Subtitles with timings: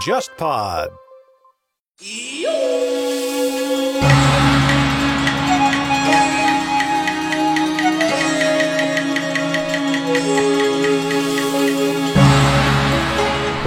[0.00, 0.88] JustPod。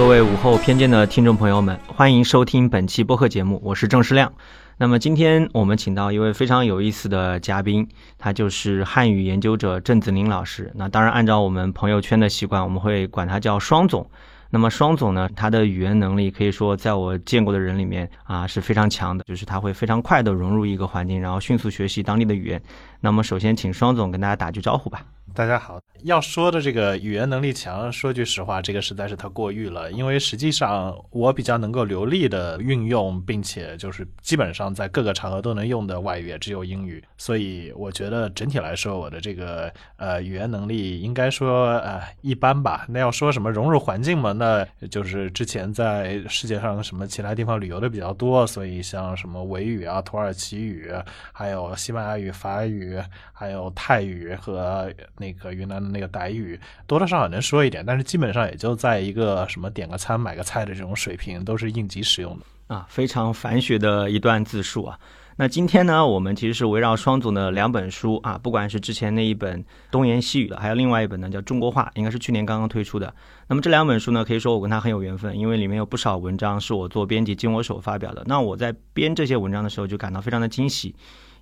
[0.04, 4.30] 各位午后偏见的听众朋友们，欢迎收听本期播客节目，我是郑世亮。
[4.76, 7.88] 那么今天我们请到一位非常有意思的嘉宾，
[8.18, 10.70] 他就是汉语研究者郑子宁老师。
[10.74, 14.06] 那当然，按照我们朋友圈的习惯，我们会管他叫双总。
[14.50, 22.62] 那么双总呢，他的语言能力可以说在我见过的人里面啊是非常强的，就是他会非常快的融入一个环境，然后迅速学习当地的语言。
[23.00, 25.00] 那么首先请双总跟大家打句招呼吧。
[25.32, 29.90] 大家好，要说的这个语言能力强，说句实话，这个实在是太过誉了。
[29.90, 42.86] 因为实际上我比较能够流利的运用，并且就是基本上在各个场合都能用的外语也只有英语，所以我觉得整体来说，我的这个呃语言能力应该说呃一般吧。
[42.88, 50.92] 那要说什么融入环境嘛，那就是之前在世界上什么其他地方旅游的比较多，所以像什么维语啊、土耳其语，
[51.32, 53.02] 还有西班牙语、法语，
[53.32, 54.88] 还有泰语和。
[55.18, 64.98] 那个云南的那个傣语多多少少能说一点，但是基本上也就在一个什么点个餐买个菜的这种水平，都是应急使用的啊，非常繁学的一段自述啊。
[65.36, 73.12] 那今天呢，我们其实是围绕双总的两本书啊，不管是之前那一本《东言西语》的，还有另外一本呢叫《中国话》，应该是去年刚刚推出的。
[73.48, 78.22] 那么这两本书呢，可以说我跟他很有缘分，因为里面有不少文章是我做编辑经我手发表的。
[78.26, 80.94] 那我在编这些文章的时候，就感到非常的惊喜。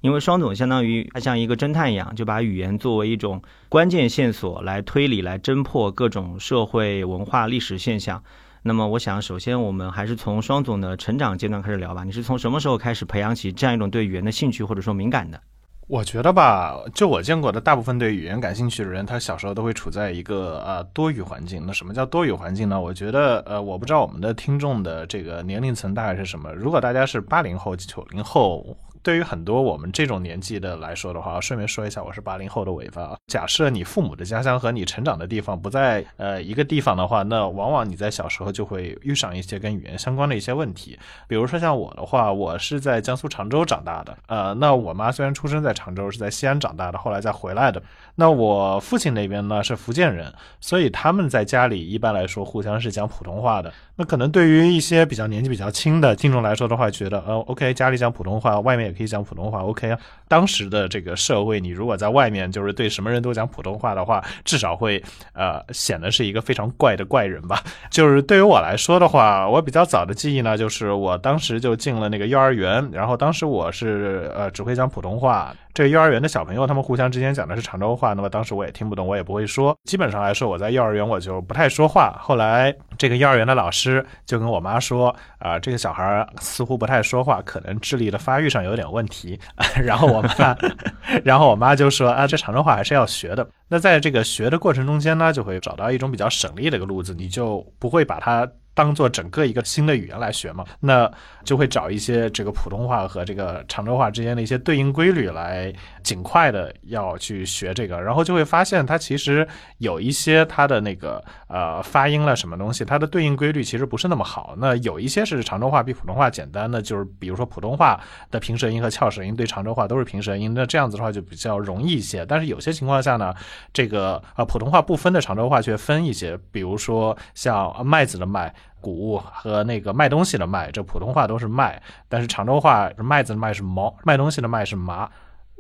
[0.02, 8.22] 因为双总相当于他像一个侦探一样，就把语言作为一种关键线索来推理、来侦破各种社会文化历史现象。
[8.64, 12.04] 那么，我想首先我们还是从双总的成长阶段开始聊吧。
[12.04, 15.40] 你是从什么时候开始培养起这样一种对语言的兴趣或者说敏感的？
[15.86, 21.62] 我觉得吧，就我见过的大部分对语言感兴趣的人，他小时候都会处在一个呃多语环境。
[21.64, 22.80] 那什么叫多语环境呢？
[22.80, 26.52] 我觉得呃，我不知道我们的听众的这个年龄层大概是什么。
[26.52, 28.76] 如果大家是八零后、九零后。
[29.02, 33.16] 对于很多我们这种年纪的来说的话，顺便说一下，我是八零后的尾巴。
[33.26, 40.96] 假设你父母的家乡和你成长的地方不在呃一个地方的话，那往往你在小时候就会遇上一些跟语言相关的一些问题。
[41.26, 47.82] 比如说像我的话，我是在江苏常州长大的，呃，那我妈虽然出生在常州，是在西安长大的，后来再回来的。
[48.14, 53.72] 那我父亲那边呢是福建人，所以他们在家里一般来说互相是讲普通话的。
[54.04, 59.98] 可能对于一些比较年纪比较轻的听众来说的话，觉得呃，OK，家里讲普通话，外面也可以讲普通话，OK 啊。
[60.28, 65.02] 当时的这个社会，你如果在外面就是对什么人都讲普通话的话，至少会
[65.34, 67.62] 呃显得是一个非常怪的怪人吧。
[67.90, 75.54] 就是对于我来说的话，我比较早的记忆呢，就是我当时就进了那个幼儿园，然后当时我是呃只会讲普通话。
[75.74, 79.74] 这个幼儿园的小朋友，他们互相之间讲的是常州话，那么当时我也听不懂，我也不会说。
[79.84, 82.14] 基本上来说，我在幼儿园我就不太说话。
[82.20, 83.91] 后来这个幼儿园的老师
[84.24, 89.38] 就跟我妈说：“啊，这个小孩似乎不太说话，可能智力的发育上有点问题。
[89.82, 90.56] ”然后我妈，
[91.24, 98.48] 然后我妈就说：“啊，这常州话还是要学的。”那在这个学的过程中间呢，就会找到一种比较省力的一个路子，你就不会把它。
[98.74, 101.10] 当做整个一个新的语言来学嘛，那
[101.44, 105.72] 就会找一些这个普通话和这个常州话之间的一些对应规律来
[106.02, 109.46] 尽快的要去学这个，然后就会发现它其实
[109.78, 114.54] 有一些它的那个呃发音了什么东西，它的对应规律其实不是那么好。
[114.56, 118.00] 那有一些是常州话比普通话简单的，就是比如说普通话
[118.30, 122.24] 的平舌音和翘舌音对常州话都是平舌音，那这样子的话就比较容易一些。
[122.24, 123.34] 但是有些情况下呢，
[123.72, 128.54] 这个呃普通话不分的常州话却分一些，比如说像麦子的麦。
[128.80, 135.08] 谷物和那个卖东西的卖，这普通话都是卖，但是常州话麦子的麦是毛，卖东西的卖是麻。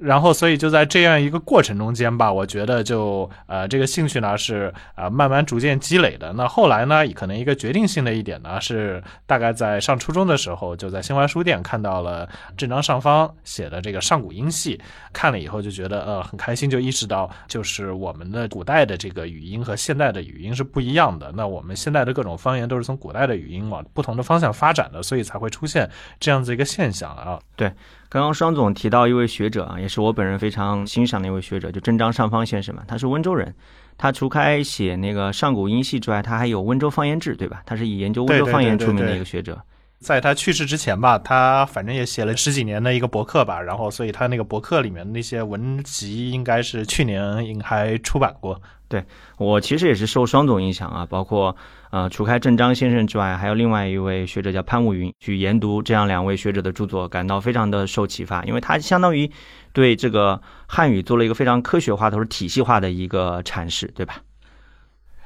[0.02, 6.32] 然后，所以就在这样一个过程中间吧，我觉得就呃，这个兴趣呢是啊慢慢逐渐积累的。
[6.32, 14.80] 那后来呢，可能一个决定性的一点呢是，大概在上初中的时候，就在新华书店看到了郑章上方写的这个上古音系，
[15.12, 21.30] 看了以后就觉得呃很开心，就意识到就是我们的古代的这个语音和现代的语音是不一样的。
[21.36, 25.88] 那我们现在的各种方言都是从古代的语音往不同的方向发展的，所以才会出现
[26.18, 27.38] 这样子一个现象啊。
[27.54, 27.72] 对。
[28.12, 32.82] 刚刚双总提到一位学者啊，也是我本人非常欣赏的一位学者，就郑章上方先生嘛。
[32.86, 33.54] 他是温州人，
[33.96, 37.62] 他除开写那个上古音系之外，他还有《温州方言志》，对吧？
[37.64, 39.58] 他是以研究温州方言出名的一个学者。
[39.98, 48.60] 在他去世之前吧，他反正也写了十几年的一个博客吧，然后所以他那个博客里面的那些文集，应该是去年应还出版过。
[48.88, 49.02] 对
[49.38, 51.56] 我其实也是受双总影响啊，包括
[51.92, 59.30] 呃，除开郑章先生之外，还有另外一位学者叫潘武云，去研读这样两位学者的著作，感到非常的受启发，因为他相当于
[59.74, 64.22] 对这个汉语做了一个非常科学化或者体系化的一个阐释，对吧？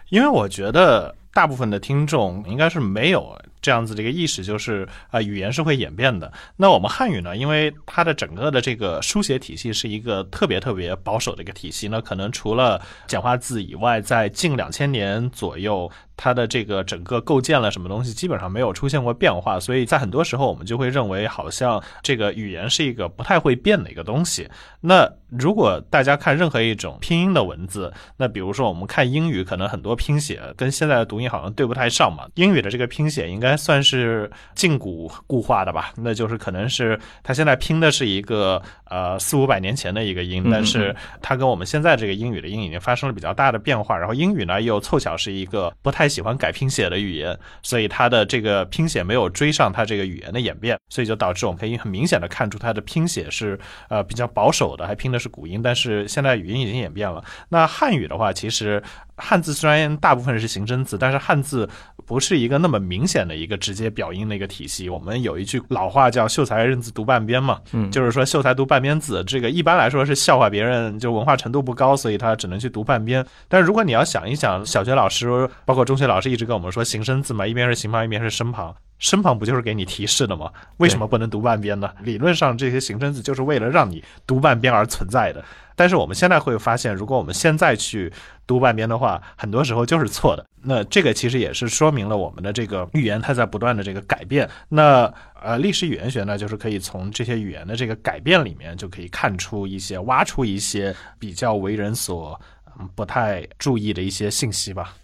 [0.09, 6.33] 因为我觉得大部分的听众应该是没有这样子的一个意识，就是啊、语言是会演变的。
[6.57, 15.91] 那我们汉语呢，因为它的整个的这个书写体系是一个特别特别保守的一个体系，那可能除了简化字以外，在近两千年左右。
[16.19, 24.49] 它的这个整个构建了什么东西，基本上没有出现过变化，所以在很多时候我们就会认为，好像这个语言是一个不太会变的一个东西。
[24.81, 32.27] 那如果大家看任何一种拼音的文字，那比如说我们看英语，可能很多拼写跟现在的读音好像对不太上嘛。
[32.37, 43.97] 英语的这个拼写应该算是近古固化的吧，那就是可能是它现在拼的是一个呃四五百年前的一个音，但是它跟我们现在这个英语的音已经发生了比较大的变化。
[43.97, 53.59] 然后英语呢又凑巧是一个不太喜欢改拼写的语言，所以它的这个拼写没有追上它这个语言的演变，所以就导致我们可以很明显的看出它的拼写是
[53.89, 55.61] 呃比较保守的，还拼的是古音。
[55.63, 57.25] 但是现在语音已经演变了。
[57.49, 58.83] 那汉语的话，其实
[59.17, 61.69] 汉字虽然大部分是形声字，但是汉字
[62.05, 64.89] 不是一个那么明显的一个直接表音的一个体系。
[64.89, 73.25] 我们有一句老话叫“秀才认字读半边”嘛，嗯就是说秀才读半边字，这个一般来说是笑话别人就文化程度不高，所以他只能去读半边。
[73.49, 78.75] 但是如果你要想一想，小学老师包括中学老师一直跟我们说形声字嘛，一边是形旁，一边是声旁。
[78.99, 80.51] 身旁不就是给你提示的吗？
[80.79, 81.91] 为什么不能读半边呢？
[82.03, 85.45] 理论上这些形声字就是为了让你读半边而存在的。
[85.79, 88.11] 但是我们现在会发现，如果我们现在去
[88.47, 90.47] 读半边的话，很多时候就是错的。
[90.63, 94.49] 那这个其实也是说明了我们的这个语言它在不断的这个改变。
[94.71, 95.13] 那
[95.43, 102.41] 呃，历史语言学呢，就是可以从这些语言的这个改变里面，就可以看出一些、挖出一些比较为人所
[102.81, 104.95] 嗯不太注意的一些信息吧。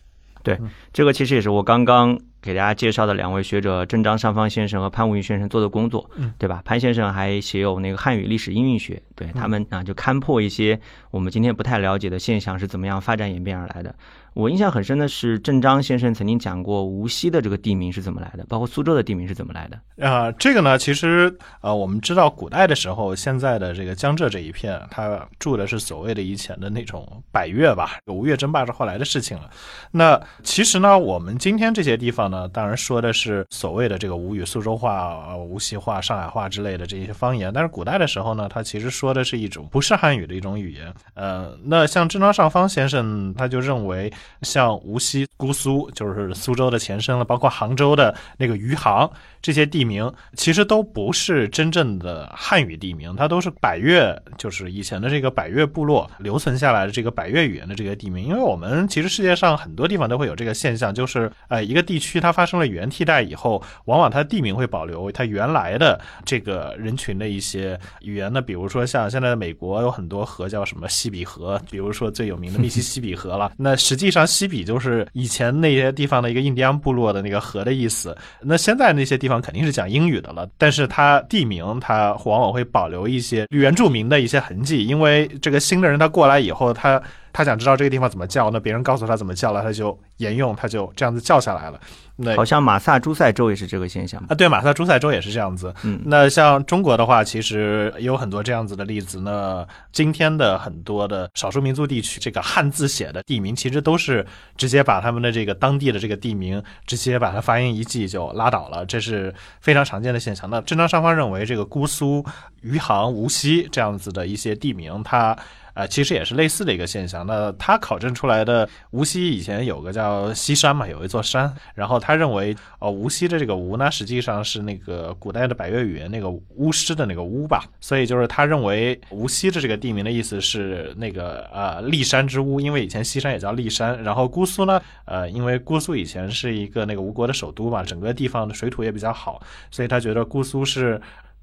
[0.43, 0.59] 对
[0.93, 6.61] 这个其实也是我刚刚给大家介绍的两位学者郑章上方先生和潘武云先生做的工作，嗯对吧？
[6.65, 10.79] 潘先生还写有那个汉语历史音韵学，对他们啊就勘破一些
[11.13, 13.95] 我们今天不太了解的现象是怎么样发展演变而来的。
[14.35, 20.07] 我印象很深的是郑章先生曾经讲过无锡的这个地名是怎么来的，包括苏州的地名是怎么来的。
[20.07, 29.51] 啊、这个呢，其实呃，我们知道古代的时候，现在的这个江浙这一片，它住的是所谓的以前的那种百越吧，吴越争霸是后来的事情了。
[29.91, 40.93] 那其实呢，我们今天这些地方呢，当然说的是所谓的这个吴语、苏州话、呃无锡话、上海话之类的这些方言，但是古代的时候呢，它其实说的是一种不是汉语的一种语言。
[41.15, 44.13] 呃，那像郑章上方先生他就认为，
[44.43, 49.11] 像无锡、姑苏就是苏州的前身了，包括杭州的那个余杭
[49.41, 58.27] 这些地名，其实都不是真正的汉语地名，它都是百越，就是以前的这个百越部落留存下来的这个百越语言的这个地名。
[58.27, 73.51] 因为我们其实世界上很多地方都会有这个现象，就是呃一个地区它发生了语言替代以后，往往它的地名会保留它原来的这个人群的一些语言呢，比如说像现在的美国有很多河叫什么西比河，比如说最有名的密西西比河了。
[73.57, 78.17] 那实际上西比就是以前那些地方的一个印第安部落的那个河的意思。
[78.41, 91.81] 那现在那些地方肯定是讲英语的了，但是它地名它往往会保留一些原住民的一些痕迹，因为这个新的人他过来以后，他他想知道这个地方怎么叫，那别人告诉他怎么叫了，他就沿用，他就这样子叫下来了。
[92.15, 94.27] 那好像马萨诸塞州也是这个现象吧。
[94.31, 95.75] 啊，对，马萨诸塞州也是这样子。
[95.83, 99.21] 嗯那像中国的话，其实也有很多这样子的例子。
[99.21, 104.25] 那今天的很多的少数民族地区，这个汉字写的地名，其实都是
[104.59, 110.49] 直接把他们的这个当地的这个地名，直接把它发音一记就拉倒了，这是非常常见的现象。
[110.51, 112.25] 那正常上方认为，这个姑苏、
[112.61, 115.37] 余杭、无锡这样子的一些地名，它。
[115.75, 117.27] 呃，其实也是类似的一个现象。
[117.27, 134.03] 那他考证出来的无锡以前有个叫西山嘛，有一座山，然后他认为，呃，无锡的这个吴呢，实际上是那个古代的百越语言那个巫师的那个巫吧，所以就是他认为无锡的这个地名的意思是那个呃骊山之巫，因为以前西山也叫骊山。
[134.03, 141.01] 然后姑苏呢，呃，因为姑苏以前是一个那个吴国的首都嘛，整个地方的水土也比较好，所以他觉得姑苏是。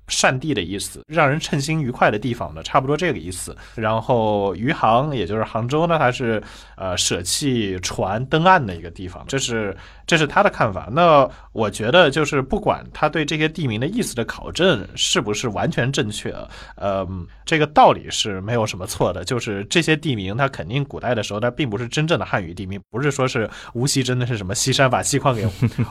[0.09, 3.55] 善地的意思，让人称心愉快的地方呢，差不多这个意思。
[3.75, 6.41] 然后余杭，也就是杭州呢，它是
[6.75, 9.75] 呃舍弃船登岸的一个地方，这是
[10.09, 10.89] 这是他的看法。
[10.91, 16.33] 那我觉得就是不管他对这些地名的意思的考证是不是完全正确，
[16.75, 17.07] 呃，
[17.45, 19.23] 这个道理是没有什么错的。
[19.23, 25.47] 就是这些地名，它肯定古代的时候它并不是真正的汉语地名，不是说是无锡真的是什么西山把西矿给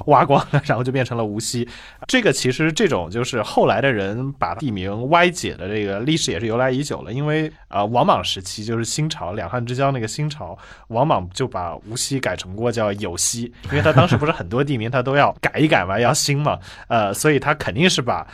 [0.07, 1.69] 挖光了， 然后就变成了无锡。
[2.09, 10.59] 这个其实这种就是后来的人把地名歪解的这个历史也是由来已久了，因为啊、呃王莽时期就是新朝两汉之交那个新朝，
[10.89, 18.27] 王莽就把无锡改成过叫有锡，因为他当时不是很多地名他都要改一改嘛，要新嘛，呃，所以他肯定是把。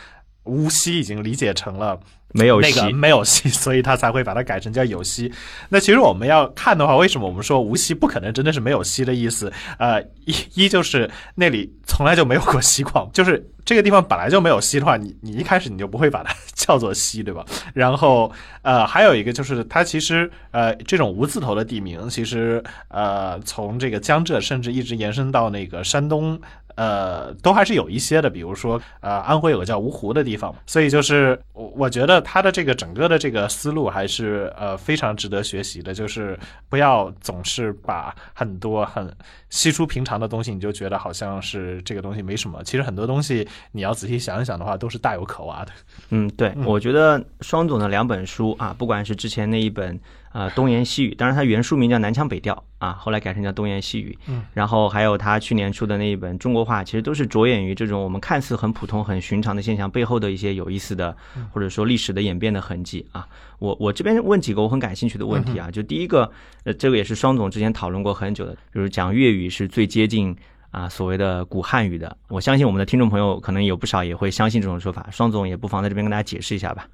[0.45, 1.99] 无锡已经理解成了
[2.33, 5.31] 没有锡那个没有锡，所以他才会把它改成叫有锡。
[5.69, 9.51] 那其实我们要看的话，为什么我们说无锡不可能真的是没有锡的意思？
[9.77, 17.45] 呃，一一就是那里从来就没有过锡矿，就是这个地方本来就没有锡的话，你你一开始你就不会把它叫做锡，对吧？
[17.73, 18.29] 然后
[18.63, 26.39] 呃，还有一个就是它其实呃这种无字头的地名，其实呃从这个江浙甚至一直延伸到那个山东。
[26.75, 36.37] 呃，都还是有一些的，比如说，呃，安徽有个叫芜湖的地方，所以就是我我觉得他的这个整个的这个思路还是呃非常值得学习的，就是
[36.69, 39.11] 不要总是把很多很
[39.49, 45.71] 稀疏平常的东西，你就觉得好像是这个东西没什么，其实很多东西你要仔细想一想的话，都是大有可挖的。
[46.09, 49.99] 嗯，对，我觉得双总的两本书啊，不管是之前那一本。
[50.35, 54.19] 啊，东言西语，当然它原书名叫南腔北调啊，后来改成叫东言西语。
[54.27, 61.15] 嗯，然后还有他去年出的那一本中国话，其实都是着眼于这种我们看似很普通、很寻常的现象背后的一些有意思的，
[61.53, 63.25] 或者说历史的演变的痕迹啊。
[63.59, 66.29] 我我这边问几个我很感兴趣的问题啊，就第一个，
[66.65, 70.35] 呃，这个也是双总之前讨论过很久的，就是讲粤语是最接近
[70.69, 72.17] 啊所谓的古汉语的。
[72.27, 76.85] 我相信我们的听众朋友可能有不少也会相信这种说法，双总也不妨在这边跟大家解释一下吧。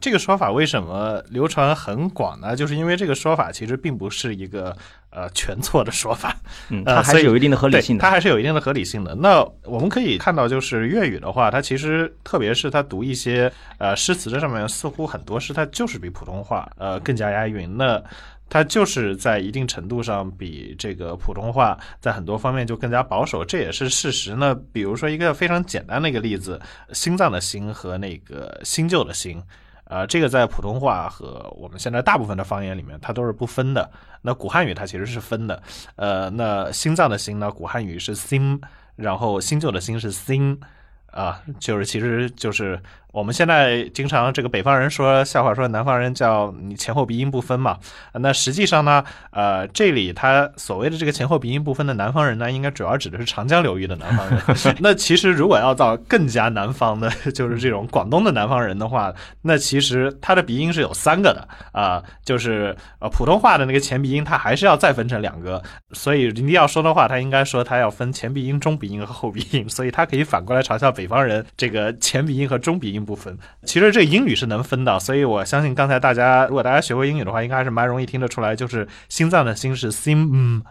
[0.00, 2.54] 这个说法为什么流传很广呢？
[2.56, 4.76] 就是因为这个说法其实并不是一个
[5.10, 6.36] 呃全错的说法，
[6.68, 9.14] 嗯，它还是有一定的合理性的，它还是有一定的合理性的。
[9.14, 17.74] 那我们可以看到，就是粤语的话，它其实特别是它读一些呃诗词这上面，似乎很多诗它就是比普通话呃更加押韵。
[17.76, 18.02] 那
[18.50, 24.54] 它就是在一定程度上比这个普通话在很多方面就更加保守，这也是事实呢。
[24.72, 26.60] 比如说一个非常简单的一个例子，
[26.92, 29.40] 心脏的心和那个新旧的新。
[29.84, 33.90] 啊，这个在普通话和我们现在大部分的方言里面，它都是不分的。
[34.22, 35.62] 那古汉语它其实是分的。
[35.96, 38.60] 呃，那心脏的心呢，古汉语是心，
[38.96, 40.58] 然后新旧的心是心，
[41.10, 42.80] 啊，就是其实就是。
[43.14, 47.78] 我们现在经常这个北方人说笑话，说南方人叫你前后鼻音不分嘛。
[48.14, 54.42] 那实际上呢，呃，这里他所谓的这个前后鼻音不分的南方人呢，应该主要指的是长江流域的南方人。
[54.82, 65.62] 那其实如果要到更加南方的， 就是这种广东的南方人的话，那其实他的鼻音是有三个的啊，就是呃普通话的那个前鼻音，它还是要再分成两个。
[65.92, 69.68] 所以你要说的话，他应该说他要分前鼻音、中鼻音和后鼻音。
[69.68, 73.03] 所以他可以反过来嘲笑北方人这个前鼻音和中鼻音。
[73.04, 80.62] 部分其实这英语是能分的，所以我相信刚才大家如果大家学过英语的话，应该还是蛮容易听得出来，就是心脏的心是 sim，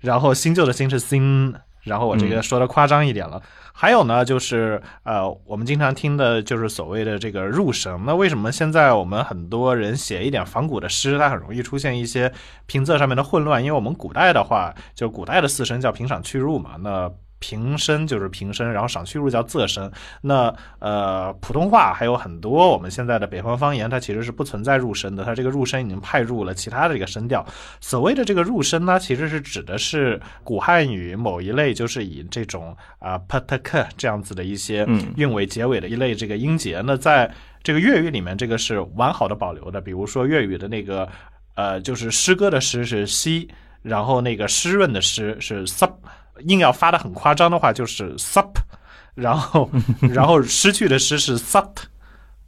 [0.00, 3.42] 然后新旧的心是 sin，然后我这个说的夸张一点了。
[3.72, 8.04] 还有呢，就是呃，我们经常听的就是所谓的这个入声。
[8.04, 12.32] 那为什么现在我们很多人写一点仿古的诗，它很容易出现一些
[12.66, 13.62] 平仄上面的混乱？
[13.62, 17.10] 因为我们古代的话，就古代的四声叫平赏去入嘛，那。
[17.38, 19.90] 平声就是平声，然后赏去入叫仄声。
[20.20, 25.24] 那呃，普通话还有很多我们现在的北方方言，它其实是不存在入声的。
[25.24, 27.46] 它这个入声已经派入了其他的这个声调。
[27.80, 36.82] 所谓的这个入声呢，其实是指的是古汉语某一类，就是以这种啊 p t k 这样子的一些韵尾结尾的一类这个音节。
[36.84, 39.80] 那在这个粤语里面，这个是完好的保留的。
[39.80, 41.08] 比如说粤语的那个
[41.54, 43.48] 呃，就是诗歌的诗是西
[43.82, 45.92] 然后那个湿润的湿是 sup。
[46.46, 48.52] 硬要发的很夸张的话，就是 sup，
[49.14, 49.70] 然后
[50.12, 51.70] 然后失去的失是 sut，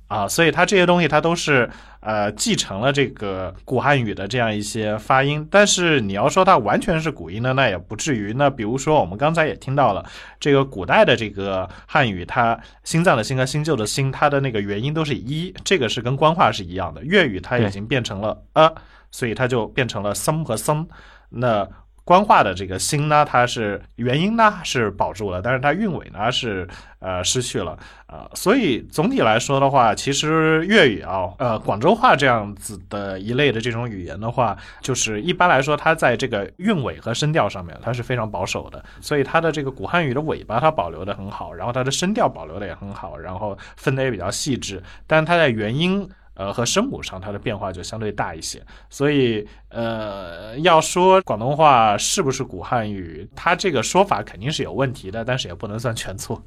[0.09, 1.69] 啊，所以它这些东西它都是
[2.01, 8.33] 呃继承了这个古汉语的这样一些发音，但是你要说它完全是古音呢，那也不至于。
[8.37, 10.05] 那比如说我们刚才也听到了，
[10.39, 17.05] 这个古代的这个汉语，它心脏的心和新旧的新，它的那个元音都是一，这个是跟官话是一样的。
[17.05, 18.73] 粤语它已经变成了呃，
[19.11, 20.87] 所以它就变成了 some 和 some，
[21.29, 21.69] 那。
[22.11, 26.67] 官话的这个心呢，它是元音呢是保住了，但是它韵尾呢是
[26.99, 46.11] 呃失去了啊，所以总体来说的话，其实粤语啊，呃 广州话这样子的一类的这种语言的话，就是一般来说它在这个韵尾和声调上面它是非常保守的，所以它的这个古汉语的尾巴它保留的很好，然后它的声调保留的也很好，然后分的也比较细致，但它在元音。
[46.41, 56.43] 呃，和声母上它的变化就相对大一些，所以呃，要说广东话是不是古汉语，它这个说法肯定是有问题的，但是也不能算全错。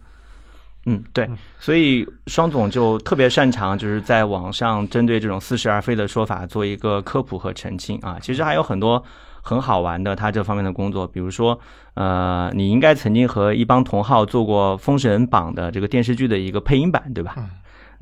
[0.87, 8.17] 嗯，对，所以双总就特别擅长就是在网上针对这种似是而非的说法做一个科普和澄清啊。
[8.19, 9.03] 其实还有很多
[9.43, 11.59] 很好玩的他这方面的工作，比如说
[11.93, 17.35] 呃，你应该曾经和一帮同号做过《封神榜》的这个电视剧的一个配音版，对吧？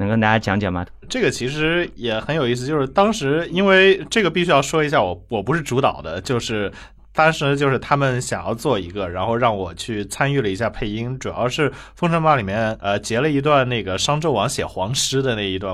[0.01, 0.85] 能跟大家讲讲吗？
[1.07, 6.69] 这个其实也很有意思，就是当时因为这个必须要说一下，我我不是主导的，就是
[7.13, 15.73] 当时就是他们想要做一个，然后让我去参与了一下配音，主要是《封神榜》里面呃截了一段那个商纣王写黄诗的那一段，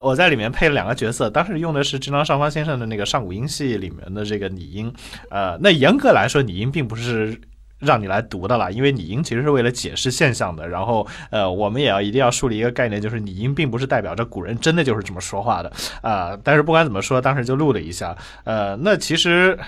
[0.00, 4.92] 我在里面配了两个角色，当时用的是智囊上方先生的那个上古音系里面的这个拟音，
[5.30, 7.40] 呃，那严格来说拟音并不是。
[7.78, 10.68] 让你来读的了，因为拟音其实是为了解释现象的。
[10.68, 16.36] 然后，呃，我们也要一定要树立一个概念，就是拟音并不是代表着古人真的就是这么说话的啊。
[16.42, 18.16] 但是不管怎么说，当时就录了一下。
[18.44, 19.58] 呃，那其实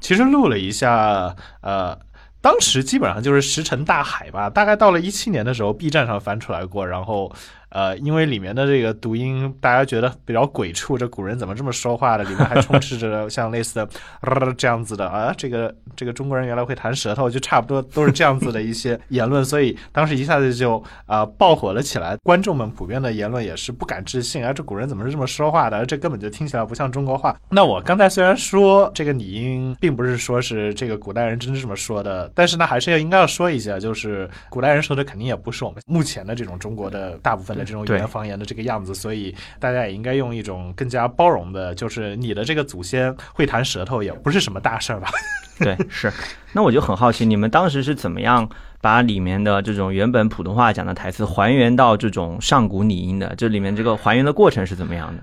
[0.00, 1.98] 其实录了一下，呃，
[2.40, 4.50] 当时基本上就是石沉大海吧。
[4.50, 7.32] 大概到了一七年的时候，B 站上翻出来过，然后。
[7.70, 12.24] 呃，因为里面的这个读音，大家觉得比较鬼畜，这古人怎么这么说话的？
[12.24, 13.88] 里面还充斥着 像类似的
[14.56, 22.16] 这样子的啊，这个这个中国人原来会弹舌头，就差不多都是这样子的一些 言论，所以当时一下子就啊爆火了起来。
[22.22, 25.84] 观众们普遍的言论也是不敢置信啊，这古人怎么是这么说话的？
[25.84, 27.36] 这根本就听起来不像中国话。
[27.50, 37.57] 那我刚才虽然说这个拟音并不是说是这个古代人真是这么说的，但是呢，还是要应该要说一下，就是古代人说的肯定也不是我们目前的这种中国的大部分。
[37.64, 45.08] 这种语言方言的这个样子，所以大家也应该用一种更加包容的，就是你的这个祖先会弹舌头，也不是什么大事儿吧？
[45.60, 46.12] 对，是。
[46.52, 48.48] 那我就很好奇，你们当时是怎么样
[48.80, 53.34] 把里面的这种原本普通话讲的台词还原到这种上古拟音的？
[53.36, 55.22] 这里面这个还原的过程是怎么样的？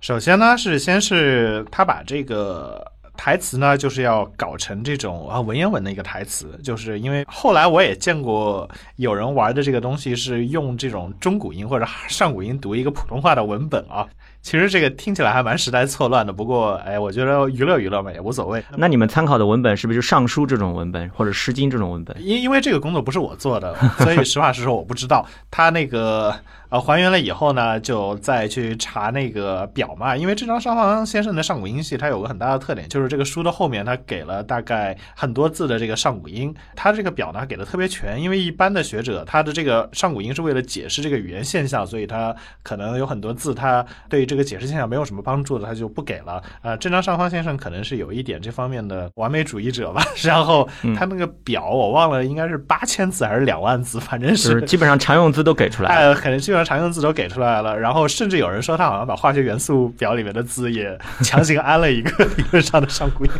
[0.00, 2.92] 首先呢，是先是他把这个。
[3.16, 14.06] 台词呢，就是要搞成这种啊文言文的一个台词，就是因为后来我也见过有人玩的这个东西是用这种中古音或者上古音读一个普通话的文本啊。
[14.44, 18.62] 其实这个听起来还蛮时代错乱的，不过哎，我觉得娱乐娱乐嘛也无所谓。
[18.76, 22.14] 那你们参考的文本是不是就《尚书》这种文本，或者《诗经》这种文本？
[22.20, 26.34] 因因为这个工作不是我做的，所以实话实说我不知道他那个。
[26.70, 30.16] 呃，还原了以后呢，就再去查那个表嘛。
[30.16, 36.52] 因为这张上方先生的上古音系，它有个很大的特点，就是这个书的后面，它给了大概很多字的这个上古音。
[36.74, 38.20] 它这个表呢，给的特别全。
[38.20, 42.34] 因为一般的学者，他的这个上古音是为了解释这个语言现象，所以他
[42.64, 46.42] 可能有很多字，他对这个解释现象没有什么帮助的，他就不给了。
[46.62, 50.02] 呃，这张上方先生可能是有一点这方面的完美主义者吧。
[50.24, 55.90] 然后他那个表，我忘了应该是八千字还是两万字，反正是基本上常用字都给出来。
[55.94, 56.64] 哎，可能基本上。
[56.64, 63.30] 常用字都给出来了，然后甚至有人说他好像把化学元素表里面的字也强行安了一个 理论上的上古音，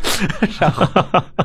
[0.60, 0.86] 然后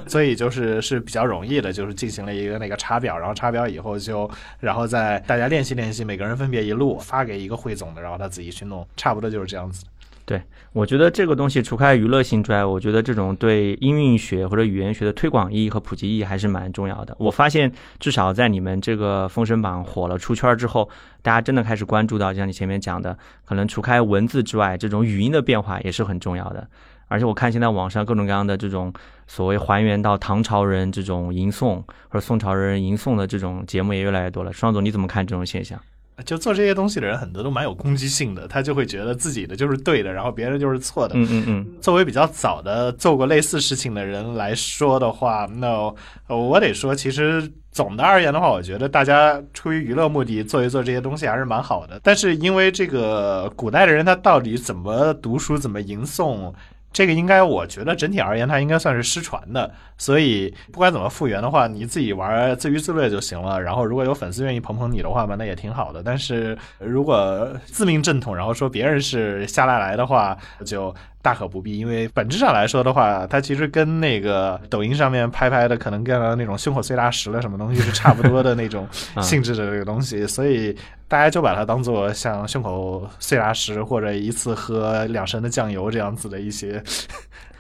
[0.06, 9.86] 所以就是是比较容易的，就是进行了一个那个查表，然后查表以后就然后再大家练习练习，每个人分别一路发给一个汇总的，然后他自己去弄，差不多就就是这样子。
[10.26, 10.40] 对，
[10.74, 17.16] 我觉得这个东西除开娱乐性之外，我觉得这种对音韵学或者语言学的推广意义和普及意义还是蛮重要的。
[17.18, 20.88] 我发现，至少在你们这个《封神榜》火了出圈之后，
[21.24, 26.68] 大家真的开始关注到，就像你前面讲的，可能除开文字之外，这种语音的变化也是很重要的。
[27.08, 28.94] 而且我看现在网上各种各样的这种
[29.26, 34.54] 所谓还原到唐朝人这种吟诵或者宋朝人吟诵的这种节目也越来越多了。
[34.54, 35.80] 双总，你怎么看这种现象？
[36.26, 41.16] 就做这些东西的人很多都蛮有攻击性的，他就会觉得自己的就是对的，然后别人就是错的。
[41.16, 41.68] 嗯嗯嗯。
[41.82, 45.94] 作为比较早的做过类似事情的人来说的话，那
[46.28, 52.00] 我得说，其实总的而言的话，我觉得大家出于娱乐目的做一做这些东西还是蛮好的。
[52.04, 56.54] 但是因为这个古代的人他到底怎么读书、怎么吟诵？
[56.92, 59.72] 这个应该，我觉得整体而言，它应该算是失传的。
[59.98, 63.62] 所以不管怎么复原的话，你自己玩自娱自乐就行了。
[63.62, 66.02] 然后如果有粉丝愿意捧捧你的话嘛，那也挺好的。
[66.04, 70.94] 但是如果自命正统，然后说别人是下来来的话，就。
[71.22, 78.88] 大可不必，因为本质上来说的话，它其实跟那个抖音上面拍拍的，可能跟那种胸口碎大石了什么东西是差不多的那种
[79.22, 80.74] 性质的这个东西，所以
[81.10, 86.82] 大家就把它当做像胸口碎大石或者一次喝两升的酱油这样子的一些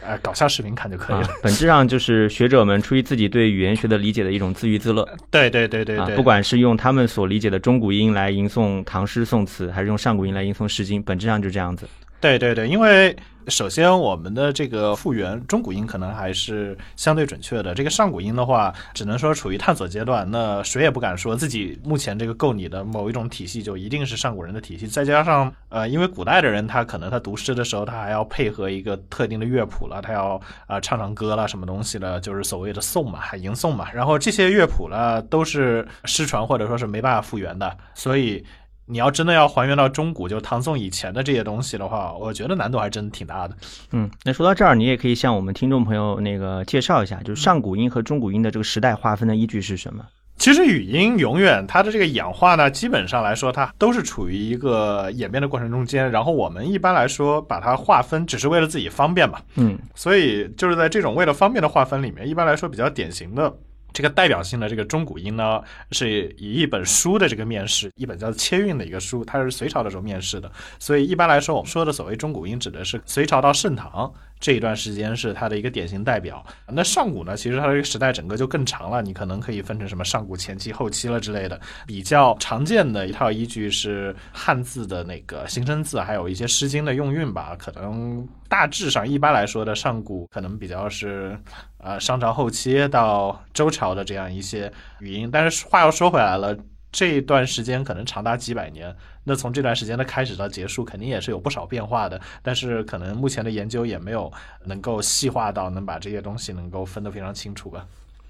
[0.01, 1.29] 呃搞笑视频看就可以了。
[1.41, 5.03] 本质上就是学者们出于自己对语言学的理解的一种自娱自乐。
[5.31, 11.87] 对对对对对，不管是用他们所理解的中古音来吟诵唐诗宋词，还是用上古音来吟诵诗经，本质上就这样子。
[12.21, 13.15] 对对对，因为
[13.47, 20.29] 首先我们的这个复原中古音可能还是相对准确的，这个上古音的话，只能说处于探索阶段。
[20.29, 24.85] 那谁也不敢说自己目前这个够你的某一种体系就一定是上古人的体系。
[24.85, 33.89] 再加上呃，因为古代的人他可能他读诗的时候他还要配合一个特定的乐谱了，他要啊唱唱歌了什么东西的，就是所谓的诵嘛，还吟诵嘛。
[33.93, 38.45] 然后这些乐谱呢都是失传或者说是没办法复原的，所以。
[38.89, 43.55] 你要真的要还原到中古，就唐宋以前的这些东西的话，我觉得难度还真的挺大的。
[43.91, 50.03] 嗯，那说到这儿，你也可以向我们听众朋友那个介绍一下，就是上古音和中古音的这个时代划分的依据是什么？
[50.37, 56.09] 其实语音永远它的这个演化呢，基本上来说，它都是处于一个演变的过程中间。
[56.09, 59.37] 然后我们一般来说把它划分，只是为了自己方便嘛。
[59.55, 63.53] 嗯，所以就是在这种为了方便的划分里面，一般来说比较典型的。
[63.91, 70.51] 这个代表性的这个中古音呢，是以一本书的这个面试，一本叫《切韵》的一个书，它是隋朝的时候面试的。
[70.79, 76.45] 所以一般来说，我们说的所谓中古音，指的是隋朝到盛唐这一段时间是它的一个典型代表。
[76.67, 81.59] 那上古呢，其实它这个时代整个就更长了，你可能可以分成什么上古前期、后期了之类的。
[81.85, 87.55] 比较常见的一套依据是汉字的那个形声字，还有一些《诗经》的用韵吧。
[87.57, 91.37] 可能大致上一般来说的上古可能比较是。
[91.81, 96.53] 呃，商朝后期到周朝的这样一些语音，但是话又说回来了，
[96.91, 102.19] 这一段时间可能长达几百年，那从这段时间的开始到结束，肯定也是有不少变化的。
[102.41, 104.31] 但是可能目前的研究也没有
[104.65, 107.85] 能够细化到能把这些东西能够分得非常清楚吧。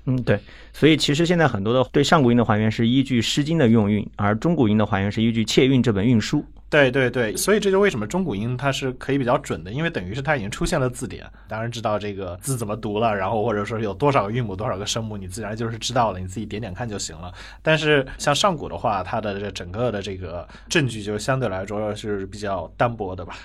[0.09, 0.39] 嗯，对，
[0.73, 6.43] 所以其实现在很多的对上古音的还原是依据《诗经》的用韵，而中古音的还原是依据《切韵》这本韵书。
[6.67, 17.31] 对对对，所以这就为什么中古音它是可以比较准的，因为等于是它已经出现了字典，当然知道这个字怎么读了，然后或者说有多少个韵母、多少个声母，你自然就是知道了，你自己点点看就行了。
[17.61, 23.35] 但是像上古的话，它的这整个的这个证据就相对来说是比较单薄的吧。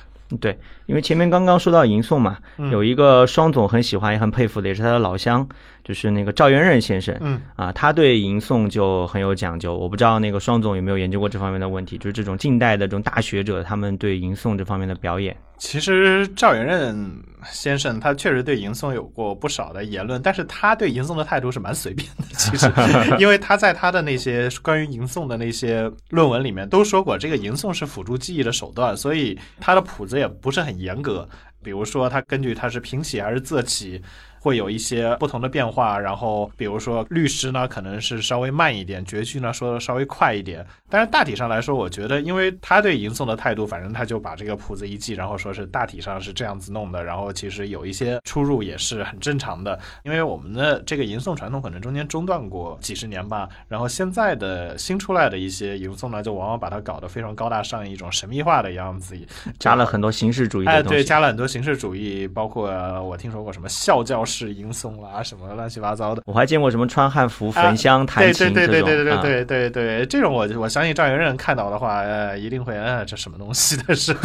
[0.40, 2.38] 对，因为前面刚刚说到吟诵嘛，
[2.70, 5.46] 有一个双总很喜欢也很佩服的，也是他的老乡，
[5.84, 7.16] 就是那个赵元任先生。
[7.20, 9.76] 嗯啊，他对吟诵就很有讲究。
[9.76, 15.36] 我不知道那个双总有没有研究过这方面的问题，就是这种近代的这种大学者，他们对吟诵这方面的表演。
[15.58, 22.24] 其实赵元任先生他确实对吟诵有过不少的言论，但是他对吟诵的态度是蛮随便的。
[22.36, 22.70] 其实，
[23.18, 31.28] 因为他在他的那些关于吟诵的那些论文里面都说过，这个吟诵是辅助记忆的手段，所以他的谱子也不是很严格。
[31.62, 34.02] 比如说，他根据他是平起还是仄起。
[34.44, 40.62] 会有一些不同的变化，然后比如说律师呢，可能是稍微慢一点，绝句呢说的稍微快一点。
[40.90, 47.02] 但是大体上来说，我觉得，因为他对吟诵的态度，反正他就把这个谱子一记，然后说是大体上是这样子弄的。
[47.02, 53.48] 然后其实有一些出入也是很正常的，因为我们的这个吟诵传统可能中间中断过几十年吧。
[53.66, 59.16] 然后现在的新出来的一些吟诵呢，就往往把它搞得非常高大上，一种神秘化的样子，
[59.58, 60.88] 加了很多形式主义的东西。
[60.88, 62.70] 哎，对，加了很多形式主义，包括
[63.02, 66.22] 我听说过什么孝教式迎送啦，什么乱七八糟的。
[66.26, 68.66] 我还见过什么穿汉服焚香弹琴这种。
[68.66, 74.14] 对对对对对对对对，这种我我相信赵元任看到的话，呃，一定会呃，这什么东西的是。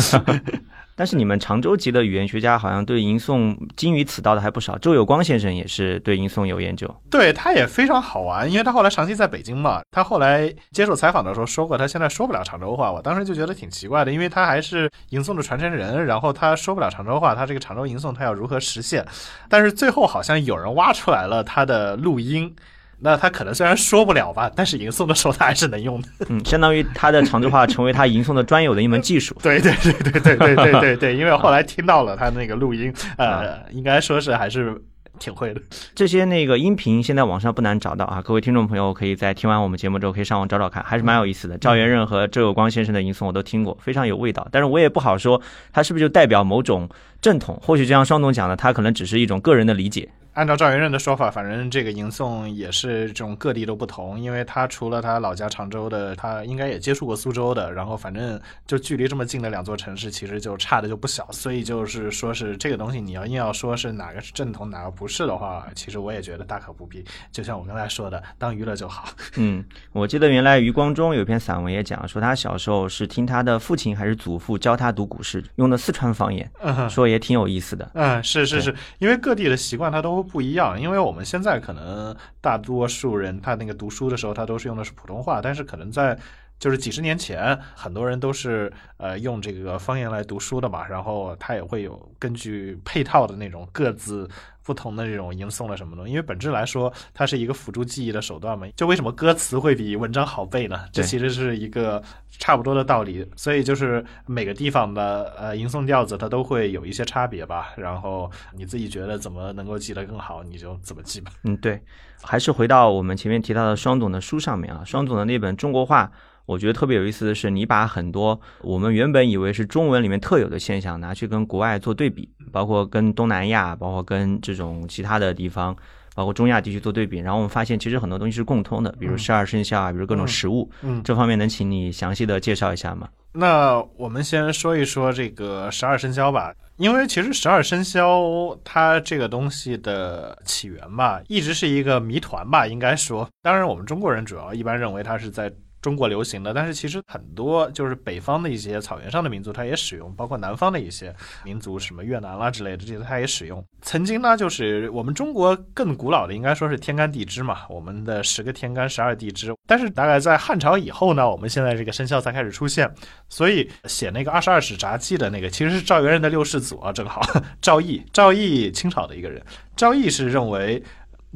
[0.99, 4.77] 但是你们常州籍的语言学家好像对吟诵精于此道的还不少。
[4.79, 9.81] 周有光先生也是对吟诵有研究，对他也非常好玩，因为他后来长期在北京嘛。
[9.91, 12.91] 他后来接受采访的时候说过，他现在说不了常州话。
[12.91, 19.05] 我当时就觉得挺奇怪的，因为他还是吟诵的传承人，然后他说不了常州话，他这个常州吟诵他要如何实现？
[19.47, 22.53] 但是最后好像有人挖出来了他的录音。
[23.01, 26.07] 那他可能虽然说不了吧，但是吟诵的时候他还是能用的。
[26.27, 29.35] 嗯，相当于他的常州话成为他吟诵的专有的一门技术。
[29.41, 34.75] 对对对对对对对对对，因为后来听到了他那个录音，呃，应该说是还是
[35.17, 35.61] 挺会的。
[35.95, 41.57] 这些那个音频现在网上不难找到啊，各位听众朋友可以在听完我们节目之后可以上网找找看，还是蛮有意思的。
[41.57, 44.45] 赵元任和周有光先生的吟诵我都听过，非常有味道。
[44.51, 46.89] 但是我也不好说他是不是就代表某种
[47.21, 50.09] 正统，或许就像双总讲的，他可能只是一种个人的理解。
[50.39, 67.03] 按照赵元任的说法，反正这个吟诵也是这种各地都不同，因为他除了他老家常州的，他应该也接触过苏州的，然后反正就距离这么近的两座城市，其实就差的就不小，所以就是说是这个东西，你要硬要说是哪个是正统，哪个不是的话，其实我也觉得大可不必。
[67.33, 69.09] 就像我刚才说的，当娱乐就好。
[69.35, 76.49] 嗯，我记得原来余光中有一篇散文也讲说，他小时候是听他的父亲还是祖父教他读古诗，用的四川方言，
[76.89, 77.91] 说也挺有意思的。
[77.93, 80.28] 嗯，是是是，因为各地的习惯他都。
[80.31, 86.17] 不一样，因为我们现在可能大多数人他那个读书的时候，他都是用的是普通话，但是可能在
[86.59, 94.29] 就是几十年前，很多人都是呃用这个方言来读书的嘛，然后他也会有根据配套的那种各自。
[94.61, 96.11] 不同的这种吟诵的什么东西？
[96.11, 98.67] 因为本质来说，它是一个辅助记忆的手段嘛。
[98.75, 100.85] 就为什么歌词会比文章好背呢？
[100.93, 101.99] 这其实是一个
[102.37, 103.27] 差不多的道理。
[103.35, 107.73] 所以就是每个地方的呃吟诵调子，它都会有一些差别吧。
[107.77, 111.31] 然后你自己觉得怎么能够记得更好，你就怎么记吧。
[111.45, 111.81] 嗯，对。
[112.21, 116.11] 还是回到我们前面提到的双总的书上面啊，双总的那本中国画。
[116.49, 125.77] 我觉得特别有意思的是，你把很多我们原本以为是中文里面特有的现象拿去跟国外做对比，包括跟东南亚，包括跟这种其他的地方，
[126.15, 133.07] 包括中亚地区做对比，然后我们发现其实很多东西是共通的，比如十二生肖啊，比如各种食物，嗯，这方面能请你详细的介绍一下吗？
[133.31, 136.51] 那我们先说一说这个十二生肖吧。
[136.77, 143.29] 因为其实十二生肖它这个东西的起源吧，一直是一个谜团吧，应该说。
[143.43, 145.53] 当然，我们中国人主要一般认为它是在。
[145.81, 153.63] 中国流行的，但是其实很多就是北方的一些草原上的民族，它也使用，包括南方的一些民族，什么越南啦之类的，这些它也使用。
[153.81, 159.53] 曾经呢，就是我们中国更古老的，应该说是天干地支嘛，我们的十个天干、十二地支。
[159.65, 162.93] 但是大概在汉朝以后呢，我们现在这个生肖才开始出现，
[163.29, 167.21] 所以写那个二十二史札记的那个，其实是赵元任的六世祖啊，正好
[167.61, 169.41] 赵毅， 赵毅 清朝的一个人，
[169.75, 170.83] 赵毅是认为。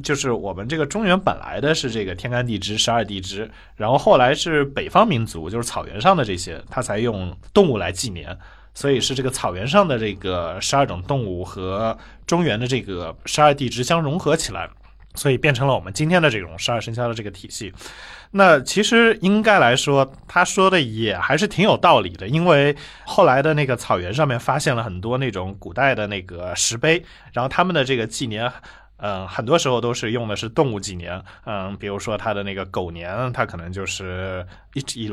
[0.02, 8.36] 就是我们这个中原本来的是这个天干地支十二地支，然后后来是北方民族，就是草原上的这些，他才用动物来纪年，
[8.74, 14.68] 所以是这个草原上的这个十二种动物和中原的这个十二地支相融合起来，
[15.14, 17.72] 所以变成了我们今天的这种十二生肖的这个体系。
[18.32, 27.00] 那其实应该来说，他说的也还是挺有道理的，因为后来的那个草原上面发现了很多那种古代的那个石碑，
[27.32, 28.52] 然后他们的这个纪年。
[28.96, 35.12] 嗯，很多时候都是用的是动物纪年，嗯，比如说它的那个狗年，它可能就是一一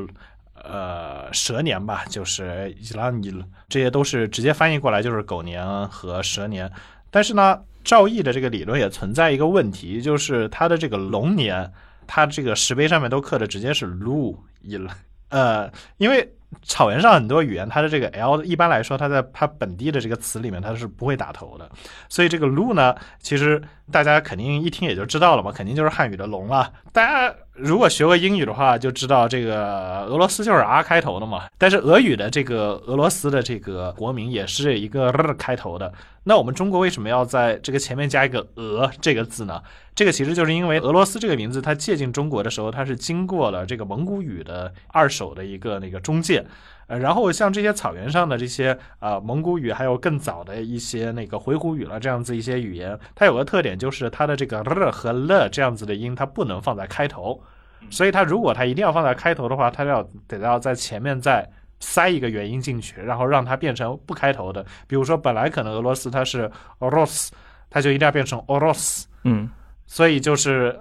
[0.55, 6.71] 呃蛇年吧，就是伊拉尼，这些都是直接翻译过来就是狗年和蛇年。
[7.09, 11.71] 但是呢，赵毅的这个理论也存在一个问题，就是他的这个龙年，
[12.05, 14.95] 它这个石碑上面都刻的直接是鹿伊了，
[15.29, 16.31] 呃，因为。
[16.63, 21.69] 草原上很多语言，它的这个 l 一般来说，它在它本地的这个词里面，它是不会打头的。
[22.09, 23.61] 所以这个鹿呢，其实
[23.91, 26.71] 大家肯定一听也就知道了嘛，肯定就是汉语的龙了。
[26.91, 31.43] 大家如果学过英语的话，就知道这个俄罗斯就是 R 开头的嘛。
[31.57, 35.91] 但是俄语的这个俄罗斯的这个国名也是一个 R 开头的。
[36.23, 39.61] 那我们中国为什么要在这个前面加一个俄这个字呢？
[39.93, 46.45] 这个其实就是因为俄罗斯这个名字，它借鉴中国的时候，它是经过了这个蒙古语的二手的一个那个中介。
[46.91, 57.41] 呃，然后像这些草原上的这些啊蒙古语，还有更早的一些那个回鹘语了这样子一些语言，它有个特点就是它的这个 r 和 l 这样子的音，它不能放在开头。
[57.89, 61.49] 所以它如果它一定要放在开头的话，它要得要在前面再
[61.79, 64.61] 塞一个元音进去，然后让它变成不开头的。
[64.85, 67.29] 比如说本来可能俄罗斯它是 oros，
[67.69, 69.05] 它就一定要变成 oros。
[69.23, 69.49] 嗯，
[69.87, 70.77] 所以就是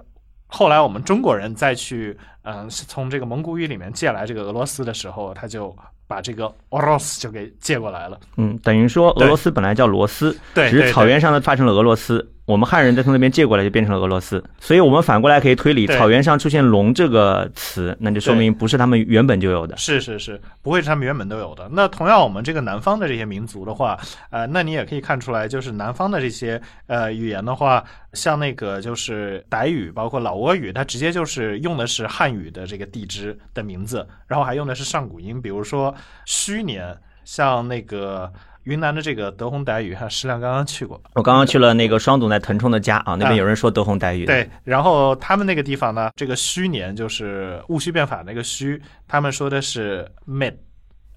[0.47, 5.73] 后来我们中国人再去嗯从这个蒙古语里面借来这个俄罗斯的时候，他就。
[6.11, 12.29] 把这个俄罗斯就给借过来了，嗯，等于说俄罗斯本来叫罗斯，对，只是草原上的发成了俄罗斯。
[12.45, 14.43] 我们汉人再从那边借过来，就变成了俄罗斯。
[14.59, 19.77] 所以，我们反过来可以推理，草原上出现“龙”这个词，那就说明不是他们原本就有的。
[19.77, 21.69] 是是是，不会是他们原本都有的。
[21.71, 23.97] 那同样，我们这个南方的这些民族的话，
[24.31, 35.93] 呃，那你也可以看出来，就是南方的这些呃语言的话，像那个就是傣语，包括老挝语，它直接就是用的是汉语的这个地支的名字，然后还用的是上古音，比如说
[36.25, 38.31] 虚年，像那个。
[38.63, 41.01] 云南的这个德宏傣语，哈，石亮刚刚去过。
[41.15, 44.25] 我刚刚去了那个双总在腾冲的家啊，那边有人说德宏傣语。
[44.25, 50.53] 对，然后他们那个地方呢，这个戌年就是戊戌变法那个戌，他们说的是 mid。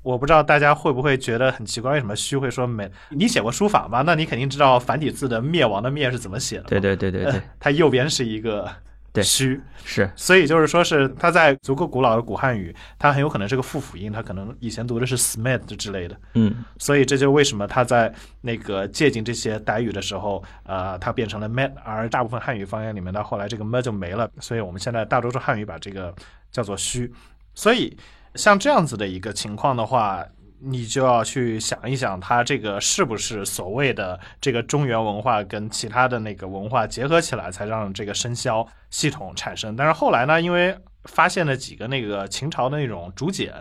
[0.02, 2.90] 我不知道大家会不会觉得很奇怪，为什么戌会说 mid？
[3.10, 4.02] 你写过书法吗？
[4.06, 6.64] 那你肯定知道繁体字的灭亡的灭是怎么写的。
[6.64, 8.68] 对对对对对， 它右边是一个。
[9.14, 9.58] 对，虚。
[9.86, 26.12] 是，所以就是说是它在足够古老的古汉语，它很有可能是个复辅音，它可能以前读的是 smith 之类的，嗯，所以这就为什么它在那个借鉴这些傣语的时候，呃，它变成了 met，而大部分汉语方言里面到后来这个 m 就没了，所以我们现在大多数汉语把这个
[26.50, 27.12] 叫做虚，
[27.54, 27.96] 所以
[28.34, 30.26] 像这样子的一个情况的话。
[30.66, 39.76] 你就要去想一想，它这个是不是所谓的这个中原文化跟其他的那个文化结合起来，才让这个生肖系统产生。
[39.76, 43.52] 但是后来呢，因为发现了几个那个秦朝的那种竹简、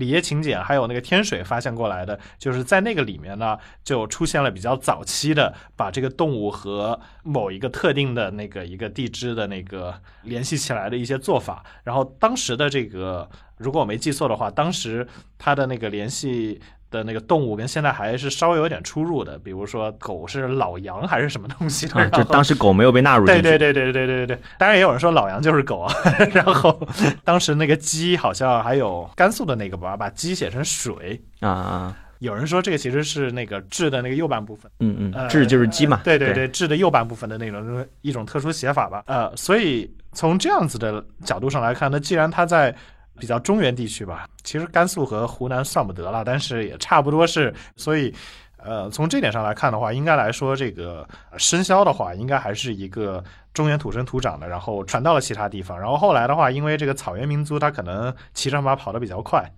[0.00, 11.64] 里耶秦简，还有那个天水发现过来的，就是在那个里面呢，就出现了比较早期的把这个动物和某一个特定的那个一个地支的那个联系起来的一些做法。
[11.84, 13.28] 然后当时的这个。
[13.60, 16.58] 如果我没记错的话，当时他的那个联系
[16.90, 23.42] 的那个动物跟现在还是稍微有点出入的，比如说狗是老羊还是什么东西的、 啊，就当时狗没有被纳入进去。
[23.42, 25.94] 对对对对对对对对，当然也有人说老羊就是狗啊。
[26.34, 26.80] 然后
[27.24, 31.96] 当时那个鸡好像还有甘肃的那个吧，把鸡写成水啊。
[32.18, 42.76] 有人说这个其实是那个“雉”的那个右半部分，嗯嗯，“雉、”就是鸡嘛，对对对，“雉”的右半部分的那种一种特殊写法吧，呃，所以从这样子的角度上来看，那既然它在
[43.20, 47.54] 比较中原地区吧，其实甘肃和湖南算不得了，但是也差不多是。
[47.76, 48.12] 所以，
[48.56, 51.06] 呃，从这点上来看的话，应该来说，这个
[51.36, 55.78] 生肖的话，应该还是一个中原土生土长的，然后传到了其他地方。
[55.78, 59.48] 然后后来的话，因为这个草原民族他可能骑上马跑得比较快，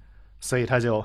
[0.41, 1.03] 所以他就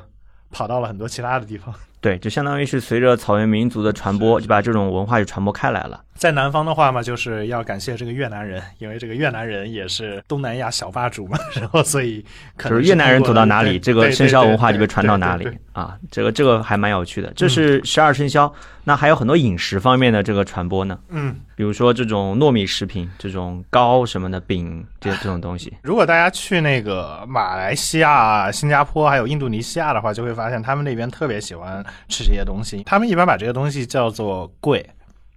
[0.50, 1.74] 跑到了很多其他的地方。
[2.08, 6.02] 对，就相当于是随着草原民族的传播，就把这种文化就传播开来了。
[6.15, 15.96] 在南方的话嘛，就是要感谢这个越南人，因为这个越南人也是东南亚小霸主嘛， 然后所以可能就是越南人走到哪里，这个生肖文化就被传到哪里啊。
[16.10, 17.32] 这个这个还蛮有趣的。
[17.36, 18.52] 这是十二生肖，
[18.86, 25.72] 那还有很多饮食方面的这个传播呢，嗯，比如说这种糯米食品、这种糕什么的饼这这种东西。
[25.84, 32.83] 如果大家去那个马来西亚、新加坡还有印度尼西亚的话，就会发现他们那边特别喜欢吃这些东西。
[32.83, 34.88] 他们一般把这个东西叫做贵。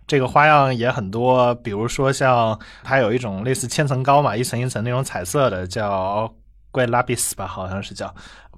[0.06, 6.28] 这个花样也很多，比如说像它有一种类似千层糕嘛，一层一层那种彩色的，叫
[6.72, 8.12] 贵拉比斯吧，好像是叫。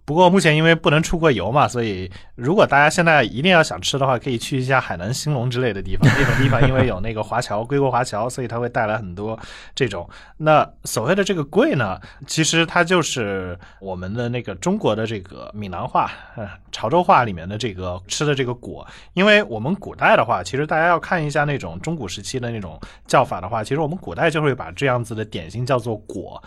[0.04, 6.10] 不过目前因为不能出国游嘛，所以如果大家现在一定要想吃的话，可以去一下海南兴隆之类的地方。
[6.18, 9.38] 那种地方因为有那个华侨归国华侨，所以它会带来很多
[9.74, 10.08] 这种。
[10.38, 18.86] 那所谓的这个贵呢，其实它就是我们的那个中国的这个闽南话、呃潮州话里面的这个吃的这个果。
[19.12, 26.42] 因为我们古代的话，其实大家要看一下那种中古时期的那种叫法的话，其实我们古代就会把这样子的点心叫做果。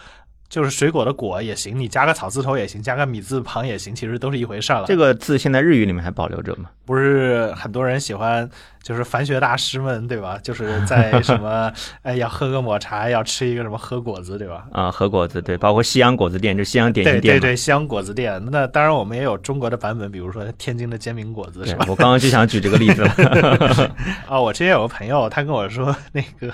[0.55, 4.85] 就是水果的果也行，你加个草字头也行，加个米字旁也行，其实都是一回事儿了。
[4.87, 6.69] 这个字现在日语里面还保留着吗？
[6.85, 8.49] 不是很多人喜欢，
[8.81, 10.39] 就是凡学大师们，对吧？
[10.41, 11.69] 就是在什么，
[12.03, 14.65] 哎，要喝个抹茶，要吃一个什么喝果子，对吧？
[14.71, 17.39] 啊，喝果子对，包括西洋果子店，就西洋点心店对。
[17.41, 18.41] 对对，西洋果子店。
[18.49, 21.85] 那当然，我们也有中国的版本，比如说天津的煎饼果子，对是吧？
[21.89, 23.91] 我刚刚就想举这个例子了。
[24.29, 26.53] 啊，我之前有个朋友，他跟我说，那个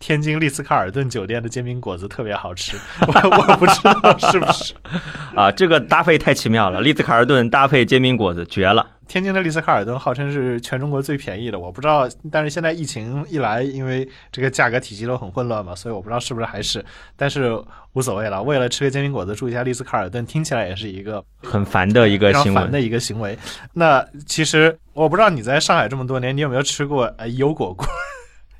[0.00, 4.74] 天津丽思卡尔顿酒店的煎饼果子特别好吃，我 我不知道是不是。
[5.34, 8.86] 啊，这个搭配太奇妙了，丽兹卡尔顿搭配煎饼果子，绝了。
[9.08, 17.56] 天津的丽思卡尔顿号称是全中国最便宜的，我不知道，但是现在疫情一来，因为这个价格体系都很混乱嘛，所以我不知道是不是还是，但是
[17.92, 18.42] 无所谓了。
[18.42, 22.60] 为了吃个煎饼果子住一下丽思卡尔顿，听起来也是一个很烦的一个行为。
[22.60, 23.38] 烦的一个行为。
[23.72, 27.86] 那其实我不知道你在上海这么多年，你有没有吃过呃油果果？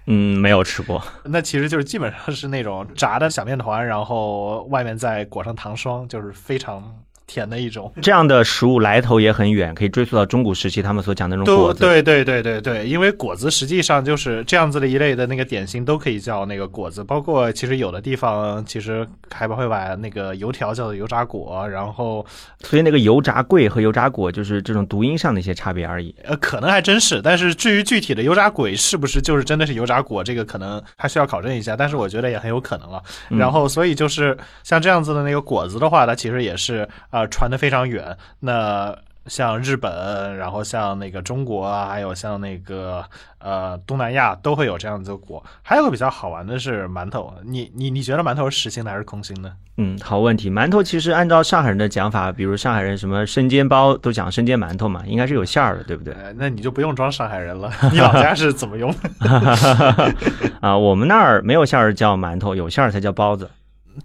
[0.07, 1.03] 嗯，没有吃过。
[1.25, 6.83] 那其实就是基本上是那种炸的小面团，然后外面再裹上糖霜，就是非常
[7.27, 7.93] 甜的一种。
[8.01, 11.81] 这样的食物来头也很远，可以追溯到中古时期他们所讲的那种果子。
[11.81, 22.25] 对对对对对，因为果子实际上就是这样子的一类的那个点心都可以叫那个果子，包括其实有的地方其实还会把那个油条叫做油炸果，然后
[22.61, 26.15] 所以那个油炸桂和油炸果就是这种读音上的一些差别而已。
[26.25, 33.03] 呃可能还真是，但是至于具体的油炸鬼是不是就是真的是油炸果，这个可能还需要考证一下，但是我觉得也很有可能了。
[33.31, 38.17] 嗯然后所以就是像这样子的那个果子的话，它其实也是呃传的非常远。
[38.41, 43.05] 那像日本，然后像那个中国啊，还有像那个
[43.39, 45.43] 呃东南亚都会有这样子的果。
[45.63, 49.53] 还有个比较好玩的是馒头，你你你觉得馒头是实心的还是空心的？
[49.79, 50.49] 嗯，好问题。
[50.49, 56.15] 馒头其实按照上海人的讲法，比如上海人什么生煎包都讲生煎馒头嘛，应该是有馅儿的，对不对？
[56.15, 60.15] 呃，那你就不用装上海人了，你老家是怎么用的？
[60.63, 63.51] 啊，我们那儿没有馅儿叫馒头，有馅儿才叫包子。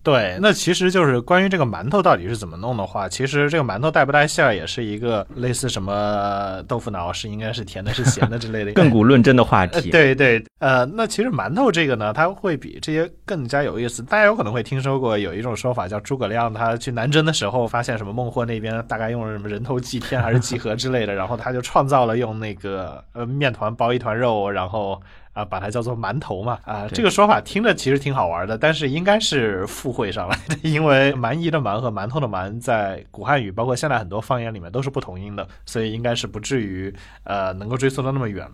[0.03, 9.89] 对，那其实就是关于这个馒头到底是怎么弄的话，其实这个馒头带不带馅儿也是一个类似什么豆腐脑是应该是甜的，是咸的之类的 亘古论争的话呃，题。
[9.89, 14.01] 对对，呃，那其实馒头这个呢，它会比这些更加有意思。
[14.03, 25.01] 大家有可能会听说过有一种说法，叫诸葛亮他去南征的时候，发现什么孟获那边大概用了什么人头祭天还是祭河之类的，然后他就创造了用那个呃面团包一团肉，然后。
[25.33, 38.45] 啊，把它叫做馒头嘛，啊，这个说法听着其实挺好玩的，但是应该是附会上来的， 因为蛮夷的蛮和馒头的馒在古汉语，包括现在很多方言里面都是不同音的，所以应该是不至于呃能够追溯到那么远。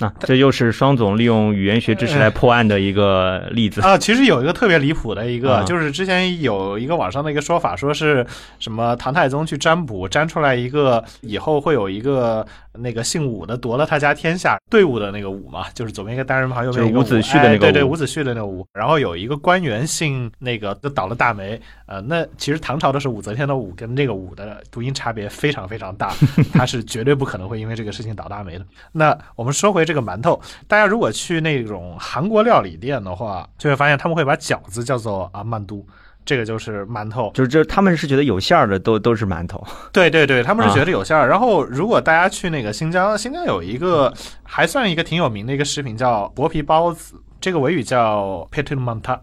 [0.00, 3.80] 那、这又是双总利用语言学知识来破案的一个例子。
[3.80, 8.26] 啊，其实有一个特别离谱的一个，啊就是之前有一个网上的一个说法，说是
[8.58, 18.66] 什么唐太宗去占卜，占出来一个以后会有一个那个姓武的夺了他家天下，队伍的那个武嘛，就是左边一个单人旁，右边一个就是伍子胥的那个哎、对对，伍伍子胥的那个武。
[18.72, 26.12] 然后有一个官员姓那个就倒了大霉，呃，那其实唐朝的是武则天的武跟这个武的读音差别非常非常大，
[26.52, 28.66] 他是绝对不可能会因为这个事情倒大霉的。
[28.90, 35.84] 那我们说回这个馒头，大家如果去那种韩国料理店的话，就会发现他们会把饺子叫做啊曼都，
[36.24, 37.30] 这个就是馒头。
[37.34, 39.64] 就是这，他们是觉得有馅儿的 都都是馒头。
[39.92, 41.28] 对对对，他们是觉得有馅儿。
[41.28, 49.18] 然后如果大家去那个新疆，新疆有一个还算一个挺有名的一个食品叫薄皮包子，这个维语叫 p e t u manta。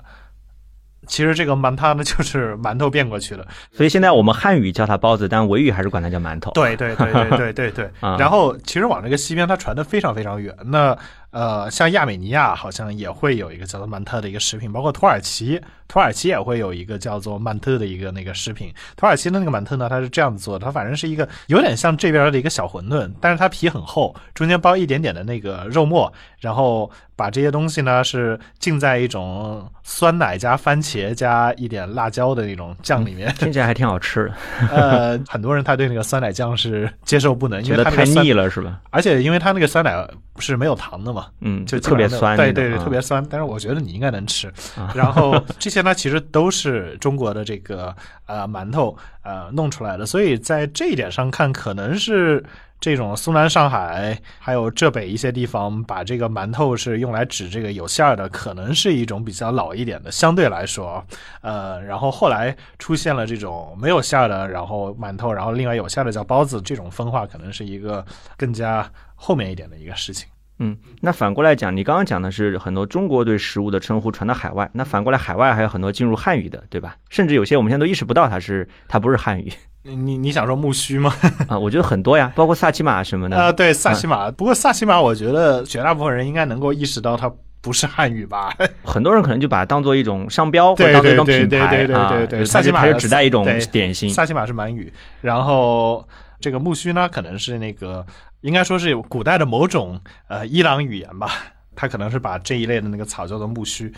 [1.11, 3.45] 其实这个 manta 呢就是馒头变过去的。
[3.73, 6.51] 所以现在我们汉语叫它包子，但维语还是管它叫馒头。
[6.51, 7.85] 对对对对对对对。
[7.99, 10.55] 啊然后其实往这个西边它传的非常非常远。
[10.65, 10.97] 那
[11.31, 18.73] 呃，像亚美尼亚好像也会有一个叫做曼特的一个食品，包括土耳其，土耳其也会有一个叫做曼特的一个那个食品。
[18.97, 33.33] 土耳其的那个曼特呢，它是这样子做的，它反正是一个有点像这边的一个小馄饨，但是它皮很厚，中间包一点点的那个肉末，然后把这些东西呢是浸在一种酸奶加番茄加一点辣椒的那种酱里面。
[33.35, 38.81] 听起来还挺好吃的，呃，很多人他对那个酸奶酱是接受不能，因为它太腻了是吧？
[38.89, 40.05] 而且因为它那个酸奶
[40.39, 43.25] 是没有糖的嘛，嗯，就特别酸对对对，特别酸。
[43.29, 44.47] 但是我觉得你应该能吃。
[44.75, 47.95] 啊然后这些呢，其实都是中国的这个
[48.25, 52.43] 呃馒头呃弄出来的，所以在这一点上看，可能是。
[52.83, 61.05] 这种苏南、上海还有浙北一些地方，把这个馒头是用来指这个有馅儿的，可能是一种比较老一点的，相对来说，
[61.41, 68.03] 呃，然后后来出现了这种没有馅儿的，然后馒头，然后另外有馅儿的叫包子，这种分化可能是一个
[68.35, 70.27] 更加后面一点的一个事情。
[70.63, 76.95] 嗯，那反过来讲，你刚刚讲的是很多中国对食物的称呼传到海外，那反过来海外还有很多进入汉语的，对吧？
[77.09, 79.51] 甚至有些我们现在都意识不到它是它不是汉语
[79.83, 81.11] 你你你想说木须吗？
[81.49, 83.35] 啊，我觉得很多呀，包括萨琪玛什么的。
[83.35, 84.29] 啊，对，萨琪玛。
[84.29, 87.31] 不过萨琪玛，我觉得绝大部分人应该能够意识到它
[87.61, 88.53] 不是汉语吧？
[88.85, 94.07] 很多人可能就把它当做一种商标，或者当做一种品牌对对对萨琪玛是指代一种对点心。
[94.11, 96.07] 萨琪玛是满语，然后
[96.41, 98.05] 这个木须呢，可能是那个
[98.41, 101.31] 应该说是古代的某种呃伊朗语言吧，
[101.75, 103.93] 它可能是把这一类的那个草叫做木须。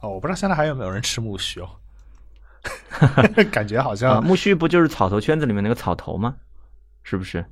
[0.00, 1.68] 哦，我不知道现在还有没有人吃木须哦，
[3.50, 6.36] 感觉好啊，像木须不就是草头圈子里面那个草头吗？
[7.02, 7.44] 是不是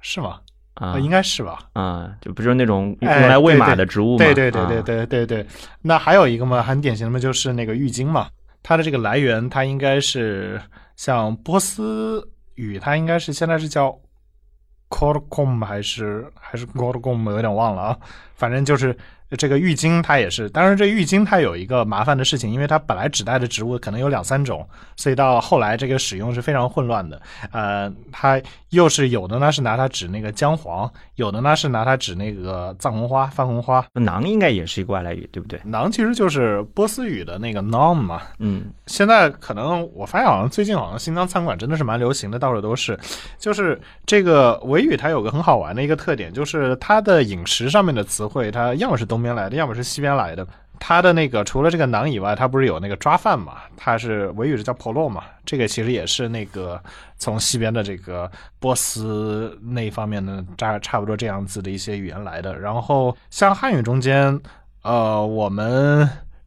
[0.00, 0.40] 是吗？
[0.74, 1.00] 啊呃？
[1.00, 1.58] 应该是吧。
[1.74, 4.18] 啊，就不就是那种用哎来喂马的植物吗？
[4.18, 5.46] 对对对对啊，对对对。
[5.82, 8.28] 那还有一个嘛，很典型的嘛，就是那个浴巾嘛，
[8.62, 10.60] 它的这个来源，它应该是
[10.96, 13.90] 像波斯雨，它应该是现在是叫
[14.90, 17.98] c o r c o m 还是还是 c o r c o m 我有点忘了啊，
[18.34, 18.96] 反正就是。
[19.36, 24.66] 这个浴巾它也是，当然这浴巾它有一个麻烦的事情，因为它本来指代的植物可能有两三种，
[24.96, 27.20] 所以到后来这个使用是非常混乱的。
[27.50, 33.84] 呃，它又是有的呢是拿它指那个姜黄，有的呢是拿它指那个藏红花、番红花。
[33.94, 35.58] 馕应该也是一个外来语，对不对？
[35.60, 38.22] 馕其实就是波斯语的那个 nom 嘛。
[38.38, 42.98] 嗯，现在可能我发现好像最近好像新疆餐馆真的是蛮流行的，到处都是。
[43.38, 50.46] 就是这个维语它有个很好玩的一个特点，就是它的饮食上面的词汇，它要么是东边来的，要么是西边来的。
[50.80, 53.58] 它的那个除了这个馕以外，它不是有那个抓饭嘛？
[53.76, 55.22] 它是维语是叫 polo 嘛？
[55.46, 56.82] 这个其实也是那个
[57.16, 62.58] 从西边的这个波斯那一方面的差差不多这样子的一些语言来的。
[62.58, 64.38] 然后像汉语中间，
[64.82, 66.06] 呃，我们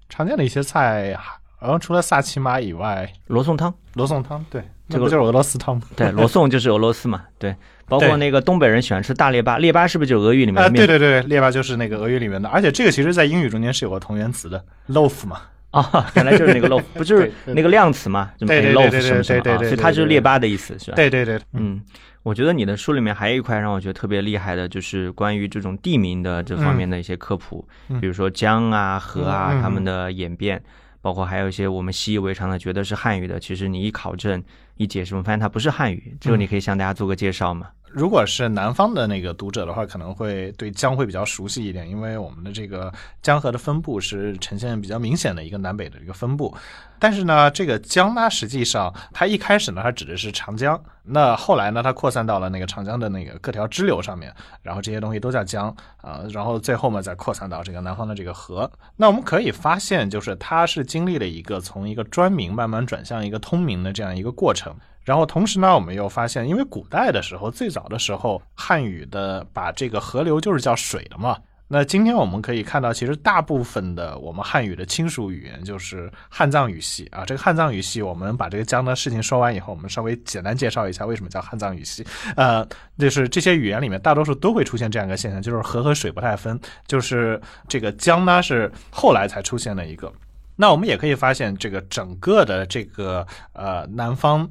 [0.09, 1.17] 常见的一些菜，
[1.59, 5.81] 然后除了萨其马以外，罗宋汤，罗宋汤，对，这个不就是俄罗斯汤吗？
[5.95, 7.55] 对，罗宋就是俄罗斯嘛，对，
[7.87, 10.87] 包括那个东北人喜欢吃大列巴，列巴是不是就是俄语里面啊、的面？
[10.87, 15.41] 对对对，列巴就是那个俄语里面的，而且这个其实在英语中间是有个同源词的，loaf 嘛。
[15.71, 18.31] 啊，原来就是那个 loaf， 不就是那个量词嘛？
[18.37, 20.95] 就对对 loaf 对对什么什么啊，对对对所以它就是列巴的意思，是吧？
[20.95, 21.81] 对对对，嗯，
[22.23, 30.63] 我觉得你的书里面还有一块让我觉得特别厉害的，就是关于这种地名的这方面的一些科普，嗯比如说江啊、河啊，嗯嗯它们的演变，
[31.01, 34.41] 包括还有一些我们习以为常的觉得是汉语的，其实你一考证、
[34.77, 36.15] 一解释，我们发现它不是汉语。
[36.19, 37.69] 这个你可以向大家做个介绍吗？
[37.89, 46.55] 如果是南方的那个读者的话，可能会对江会比较熟悉一点，因为我们的这个江河的分布是呈现比较明显的一个南北的一个分布。
[46.99, 58.69] 但是呢，这个江呢，实际上它一开始呢，它指的是长江，那后来呢，它扩散到了那个长江的那个各条支流上面，然后这些东西都叫江啊、然后最后嘛，再扩散到这个南方的这个河。
[58.95, 64.75] 那我们可以发现，就是它是经历了一个从一个专名慢慢转向一个通名的这样一个过程。
[65.07, 71.37] 然后同时呢，我们又发现，因为古代的时候，最早的时候，汉语的把这个河流就是叫水的嘛。
[71.69, 77.23] 那今天我们可以看到，其实大部分的我们汉语的亲属语言就是汉藏语系啊。
[77.23, 82.05] 这个汉藏语系，我们把这个江的事情说完以后，我们稍微简单介绍一下为什么叫汉藏语系。
[82.35, 87.39] 呃，就是这些语言里面大多数都会出现这样一个现象，就是河和水不太分，就是
[87.69, 90.11] 这个江呢是后来才出现的一个。
[90.57, 94.49] 那我们也可以发现，这个整个的这个呃南方。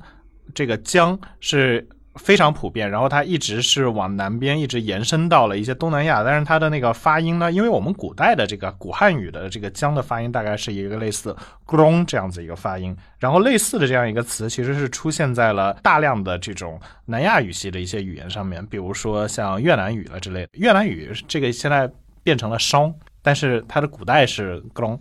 [0.56, 11.36] 这个江是非常普遍，然后它一直是往南边一直延伸到了一些东南亚，但是它的那个发音呢，因为我们古代的这个古汉语的这个江的发音大概是一个类似
[11.66, 20.48] “gong” 这样子一个发音，然后类似的这样一个词其实是出现在了大量的这种南亚语系的一些语言上面，比如说像越南语了之类的。
[20.54, 21.86] 越南语这个现在
[22.22, 22.90] 变成了商，
[23.20, 24.98] 但是它的古代是 “gong”，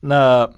[0.00, 0.50] 那。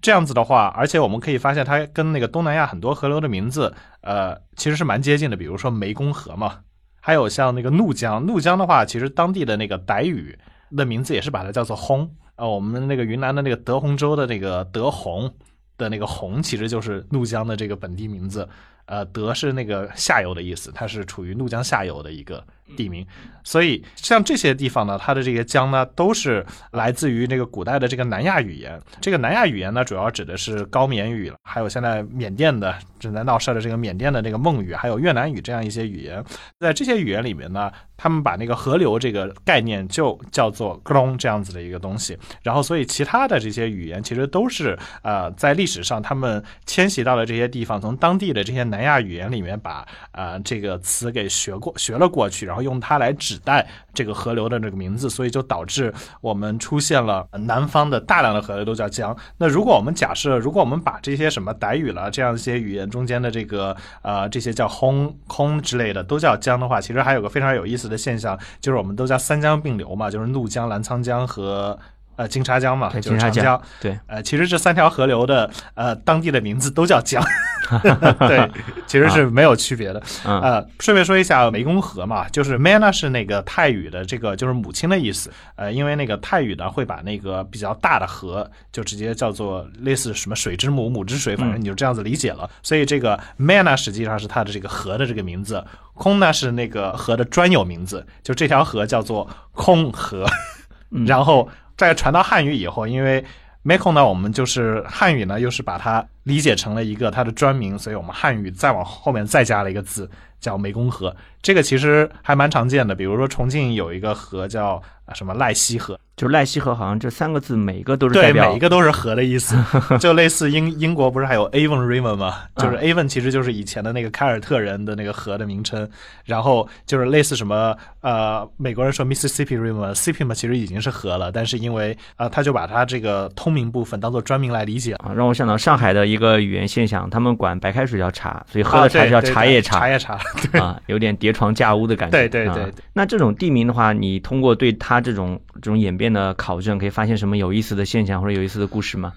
[0.00, 5.36] 这样子的话，而且我们可以发现，它跟那个东南亚很多河流的名字，呃，其实是蛮接近的。
[5.36, 6.58] 比如说湄公河嘛，
[7.00, 10.38] 还有像那个怒江，怒江的话，其实当地的那个傣语
[10.76, 12.10] 的名字也是把它叫做轰。
[12.36, 15.32] 呃，我们那个云南的那个德宏州的那个德宏
[15.76, 18.48] 的那个红，其实就是怒江的这个本地名字。
[18.86, 22.44] 呃，德是那个下游的意思，它是处于怒江下游的一个
[22.76, 23.06] 地名，
[23.44, 28.80] 所以像这些地方呢，它的这些江呢，都是来自于那个古代的这个南亚语言。
[29.00, 36.24] 这个南亚语言呢，主要指的是高棉语，还有现在缅甸的正在闹事的这个缅甸的这个孟语，还有越南语这样一些语言。
[36.58, 42.16] 在这些语言里面呢，他们把那个河流这个概念就叫做“格隆”这样子的一个东西。
[42.42, 48.80] 然后，所以其他的这些语言其实都是呃，在历史上他们迁徙到了这些地方，从当地的这些南。
[48.80, 55.92] 亚语言里面把呃这个词给学过学了过去，然后用它来指代这个河流的这个名字，所以就导致
[56.22, 59.14] 我们出现了南方的大量的河流都叫江。
[59.36, 71.78] 那如果我们假设，如果我们把这些什么傣语了这样一些语言中间的这个呃这些叫轰空之类的都叫江的话，其实还有个非常有意思的现象，就是我们都叫三江并流嘛，就是怒江、澜沧江和。
[72.20, 73.58] 呃，金沙江嘛，就是长江。
[73.80, 77.24] 对，呃，其实这三条河流的呃当地的名字都叫江，
[78.28, 78.50] 对，
[78.86, 80.02] 其实是没有区别的。
[80.24, 85.30] 呃，顺便说一下湄公河嘛，就是 mana 是那个泰语的这个就是母亲的意思。
[85.56, 92.50] 呃，因为那个泰语呢会把那个比较大的河就直接叫做类似什么水之母、母之水，反正你就这样子理解了。
[92.62, 95.64] 所以这个 mana 实际上是它的这个河的这个名字，
[95.94, 100.26] 空呢是那个河的专有名字，就这条河叫做空河，
[101.06, 101.48] 然后。
[101.80, 103.24] 在传到汉语以后，因为
[103.64, 110.10] Mako 呢，我们就是汉语呢，又是把它理解成了一个它的专名，所以我们汉语再往后面再加了一个字，
[110.40, 111.14] 叫湄公河。
[111.42, 114.82] 这个其实还蛮常见的，比如说重庆有一个河叫
[115.14, 115.98] 什么赖溪河。
[116.14, 119.56] 就是赖溪河，好像这三个字每一个都是对，每一个都是河的意思，
[119.98, 122.40] 就类似英英国不是还有 Avon River 吗？
[122.56, 125.88] 就是 Avon 其实就是以前的那个凯尔特人的那个河的名称，
[126.26, 140.20] 然后就是类似什么呃，美国人说 Mississippi River，Mississippi 嘛其实已经是河了，但是因为啊，他就把它这个通名部分当做专名来理解啊，让我想到上海的一个语言现象，他们管白开水叫茶，所以喝的茶叫茶叶茶，茶叶茶
[140.60, 142.18] 啊，有点叠床架屋的感觉。
[142.18, 142.70] 对对对。
[142.92, 146.90] 那这种地名的话，你通过对它这种这种演变的考证，可以。
[146.90, 149.12] 发现什么有意思的现象或者有意思的故事吗？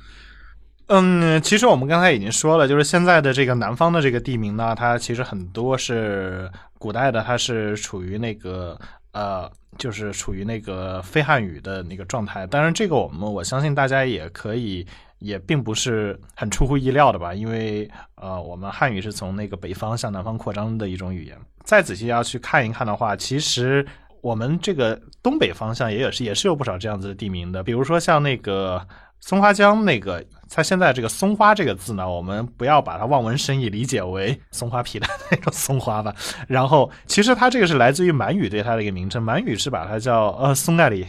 [0.90, 8.80] 嗯，其实我们刚才已经说了，就是现在的这个南方的这个地名呢，它其实很多是古代的，它是处于那个
[9.12, 12.46] 呃，就是处于那个非汉语的那个状态。
[12.46, 14.86] 当然，这个我们我相信大家也可以，
[15.24, 21.36] 也并不是很出乎意料的吧，因为呃，我们汉语是从那个北方向南方扩张的一种语言。
[21.64, 23.86] 再仔细要去看一看的话，其实。
[24.24, 28.82] 我们这个东北方向也有是也是有不少这样子的地名的，比如说像那个
[29.20, 36.16] 松花江那个，它现在这个松花这个字呢，我们不要把它望文生义理解为松花皮的 那种松花吧。
[36.48, 41.06] 然后其实它这个是来自于满语对它的一个名称，满语是把它叫呃松那里，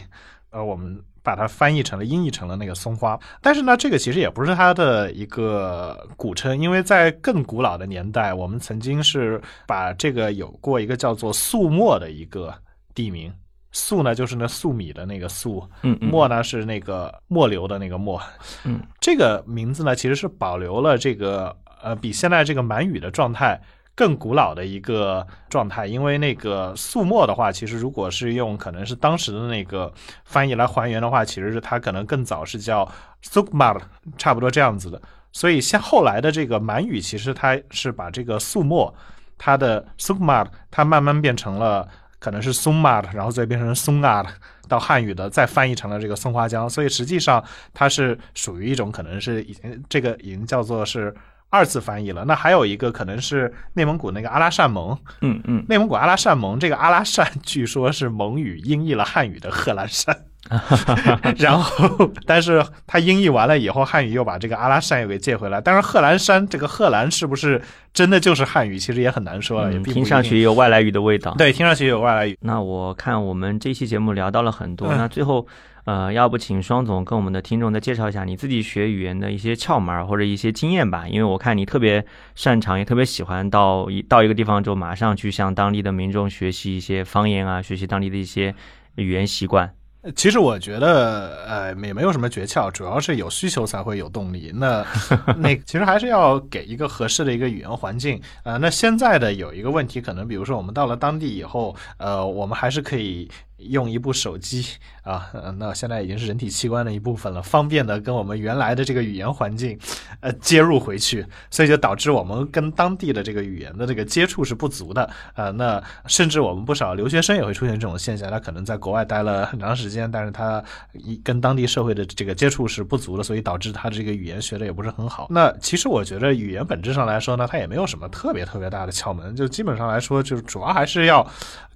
[0.49, 3.19] 呃我们把它翻译成了音译成了那个松花。
[3.41, 12.53] 但是呢，这个其实也不是它的一个古称，因为在更古老的年代，我们曾经是把这个有过一个叫做粟末的一个。
[12.95, 13.29] 地名
[13.73, 18.17] 粟呢，就是那粟米的那个粟，嗯，墨呢是那个末流的那个末，
[18.63, 21.53] 嗯，这个名字呢其实是保留了这个
[21.83, 23.61] 呃比现在这个满语的状态
[23.95, 29.91] 更古老的一个状态，因为那个素墨的话，其实如果是用可能是当时的那个
[30.25, 32.87] 翻译来还原的话，其实是它可能更早是叫
[33.23, 33.79] sukmar，
[34.17, 38.93] 差不多这样子的，所以像后来的这个满语，其实它是把这个素墨
[39.37, 41.87] 它的 sukmar，它慢慢变成了。
[42.17, 44.29] 可能是松马的，然后再变成松啊的，
[44.67, 51.13] 到汉语的再翻译成了这个松花江，所以实际上它是属于一种可能是已经这个已经叫做是
[51.55, 52.25] 二次翻译了。
[52.25, 60.15] 那还有一个可能是内蒙古那个阿拉善盟，嗯嗯，内蒙古阿拉善盟这个阿拉善据说是蒙语音译了汉语的贺兰山。
[61.37, 65.59] 然后，但是他音译完了以后，汉语又把这个阿拉善又给借回来。
[65.59, 67.59] 但是贺兰山这个贺兰是不是
[67.95, 69.73] 真的就是汉语，其实也很难说了。
[69.73, 71.33] 也听上去有外来语的味道。
[71.35, 72.37] 对，听上去有外来语。
[72.41, 75.47] 那我看我们这期节目聊到了很多，那最后，
[75.85, 81.07] 呃，要不请双总跟我们的听众再介绍一下你自己学语言的一些窍门或者一些经验吧？
[81.07, 88.53] 因为我看你特别擅长，也特别喜欢到一到一个地方就，马上去向当地的民众学习一些方言啊，学习当地的一些
[88.95, 89.71] 语言习惯。
[90.15, 94.51] 其实我觉得，呃，也没有什么诀窍，主要是有需求才会有动力。
[94.53, 94.85] 那
[95.37, 98.21] 那其实还是要给一个合适的一个语言环境。
[98.43, 103.27] 呃，那现在的有一个问题，可能比如说我们到了当地以后，呃，我们还是可以
[103.57, 104.65] 用一部手机
[105.03, 109.77] 啊，那现在已经是人体器官的一部分了，方便的跟我们原来的这个语言环境，
[110.19, 125.27] 呃，接入回去，所以就导致我们跟当地的这个语言的这个接触是不足的，啊，那甚至我们不少留学生也会出现这种现象，他可能在国外待了很长时间，但是他一跟当地社会的这个接触是不足的，所以导致他这个语言学的也不是很好。
[125.29, 131.25] 那其实我觉得语言本质上来说呢，它也没有什么特别特别大的窍门，就基本上来说，就是主要还是要。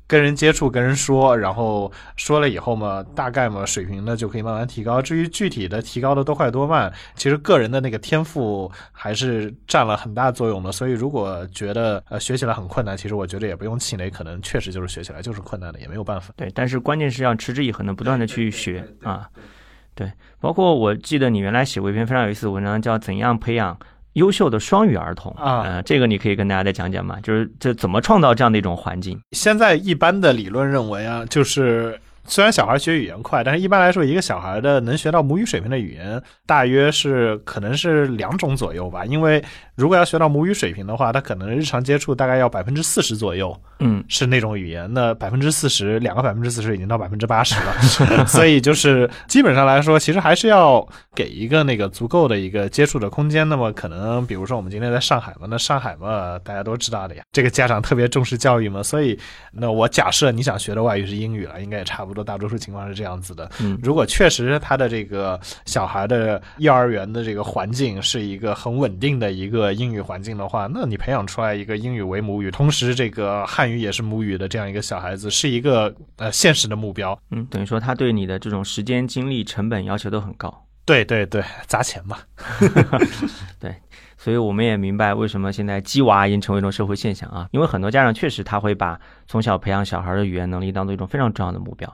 [0.09, 4.99] 跟人接触，跟人说，然后说了以后嘛，大概嘛水平呢就可以慢慢提高。
[4.99, 10.71] 至于具体的提高的多快多慢，其实个人的那个天赋还是占了很大作用的。
[10.71, 16.33] 所以如果觉得呃学起来很困难，其实我觉得也不用气馁，可能确实就是学起来就是困难的，也没有办法。
[16.35, 19.29] 对，但是关键是要持之以恒的不断的去学啊。
[19.93, 23.75] 对，包括我记得你原来写过一篇非常有意思的文章，叫《怎样培养》。
[24.13, 29.19] 优秀的双语儿童啊，呃，这个你可以跟大家再讲讲嘛，就是这怎么创造这样的一种环境？
[29.31, 31.99] 现在一般的理论认为啊，就是
[32.29, 39.43] 虽然小孩学语言快，但是一般来说，一个小孩的能学到母语水平的语言，大约是可能是两种左右吧，因为。
[39.75, 44.93] 如果要学到母语水平的话，他可能日常接触大概要百分之四十左右，嗯，是那种语言。
[44.93, 53.47] 那百分之四十，两个百分之四十已经到百分之八十了， 所以就是基本上来说，其实还是要给一个那个足够的一个接触的空间。
[53.47, 59.17] 那么可能，比如说我们今天在上海嘛，那上海嘛，大家都知道的呀，这个家长特别重视教育嘛，所以
[59.53, 63.49] 那我假设你想学的外语是英语了，应该也差不多，大多数情况是这样子的。
[63.61, 69.69] 嗯，如果确实他的这个小孩的幼儿园的这个环境是一个很稳定的一个。
[69.79, 77.17] 英语环境的话，那你培养出来一个英语为母语，同时这个汉语也是母语的这样一个小孩子，是一个呃现实的目标。
[77.31, 80.65] 嗯，等于说他对你的这种时间、精力、成本要求都很高。
[80.85, 82.17] 对对对，砸钱嘛。
[83.59, 83.73] 对，
[84.17, 91.87] 所以我们也明白为什么现在鸡娃已经成为一种社会现象啊，因为很多家长确实他会把从小培养小孩的语言能力当做一种非常重要的目标。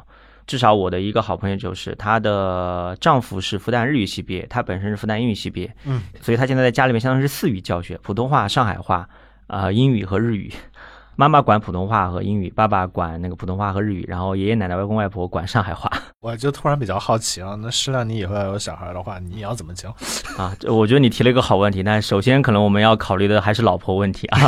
[0.48, 9.08] 至少我的一个好朋友就是，她的丈夫是复旦日语系毕业，她本身是复旦英语系毕业，嗯，所以她现在在家里面相当于是四语教学，普通话、上海话、
[9.48, 10.52] 啊英语和日语。
[11.16, 15.89] 妈妈管普通话和英语，爸爸管那个普通话和日语，然后爷爷奶奶、外公外婆管上海话。
[16.20, 19.95] 我就突然比较好奇啊，那师亮，你以后要有小孩的话，你要怎么教
[20.38, 20.53] 啊？
[20.68, 24.39] 我觉得你提了一个好问题，但首先可能我们要考虑的还是老婆问题啊。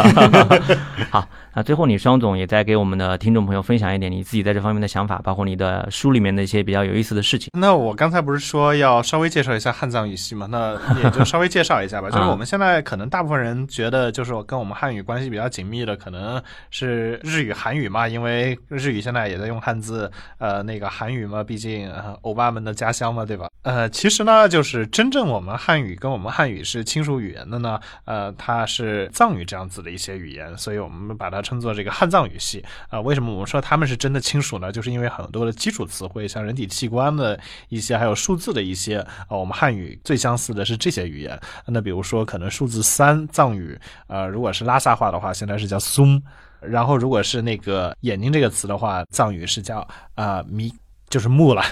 [1.11, 7.51] 好，那最后你双总也在给我们的听众朋友分享一点你自己在这方面的想法，包括你的书里面的一些比较有意思的事情。
[7.57, 10.47] 那我刚才不是说要稍微介绍一下汉藏语系吗？
[10.49, 12.09] 那也就稍微介绍一下吧。
[12.09, 17.47] 就是我们现在可能大部分人觉得，就是跟我们汉语关系比较紧密的，可能是日。
[17.47, 21.89] 语、韩语嘛，因为日语现在也在用汉字，呃，那个韩语嘛，毕竟
[22.21, 23.49] 欧巴们的家乡嘛，对吧？
[23.61, 32.63] 呃，其实呢，就是真正我们汉语跟我们汉语是亲属语言的呢，呃，它是藏语这样子的一些语言，所以我们把它称作这个汉藏语系。
[32.89, 34.71] 啊，为什么我们说他们是真的亲属呢？
[34.71, 37.39] 就是因为很多的基础词汇，像人体器官的
[37.69, 41.39] 一些，还有数字的一些，啊，我们汉语最相似的是这些语言。
[41.67, 46.21] 那比如说，可能数字三，藏语，呃，如果是拉萨话的话，现在是叫松。
[46.61, 50.73] 然后，如果是那个眼睛这个词的话，藏语是叫啊咪，
[51.09, 51.63] 就是目了。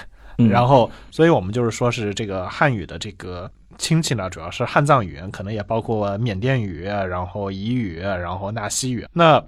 [0.50, 9.06] 然后，所以我们就是说是这个汉语的这个亲戚呢，主要是汉藏语言，可能也包括缅甸语，然后彝语，然后纳西语。
[9.14, 9.42] 那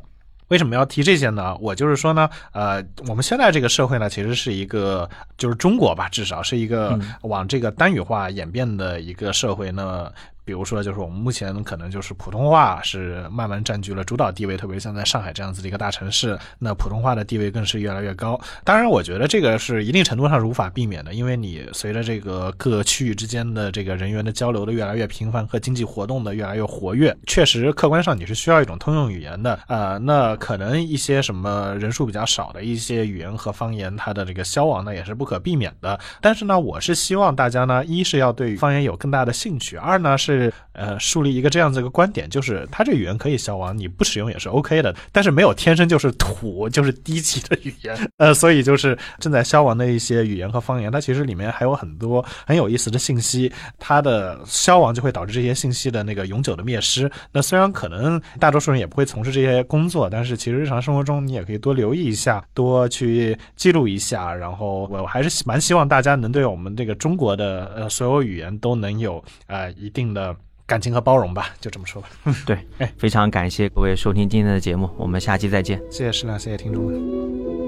[0.49, 1.55] 为什么要提这些呢？
[1.61, 9.71] 我就是说呢，呃，我们现在这个社会呢，其实是一个，就是中国吧，至少是一个往这个单语化演变的一个社会。
[9.71, 10.11] 那
[10.49, 18.41] 比如说，就是我们目前可能就是普通话是慢慢占据了主导地位，特别像在上海这样子的一个大城市，那普通话的地位更是越来越高。
[18.65, 29.99] 当然，我觉得这个是一定程度上是无法避免的，因为你随着这个各区域之间的这个人员的交流的越来越频繁和经济活动的越来越活跃，确实客观上你是需要一种通用语言的呃。
[29.99, 36.01] 那可能一些什么人数比较少的一些语言和方言，它的这个消亡呢也是不可避免的。
[36.23, 40.38] 但是呢，我是希望大家呢，一是要对方言有更大的兴趣，二呢是。
[40.39, 44.95] 是呃，树立一个这样子一个观点，就是它这语言可以消亡，你不使用也是 OK 的。
[45.11, 47.99] 但是没有天生就是土，就是低级的语言。
[48.19, 53.53] 呃，所以就是正在消亡的一些语言和方言，它其实里面还有很多很有意思的信息。
[53.79, 57.11] 它的消亡就会导致这些信息的那个永久的灭失。
[57.33, 64.33] 那虽然可能大多数人也不会从事这些工作，但是其实日常生活中你也可以多留意一下，多去记录一下。
[64.33, 70.28] 然后我还是蛮希望大家能对我们这个中国的呃所有语言都能有呃一定的。
[70.69, 72.09] 感情和包容吧，就这么说吧。
[72.45, 75.79] 对，哎，非常感谢各位收听今天的节目，我们下期再见。
[75.91, 77.68] 谢谢石亮，谢谢听众们。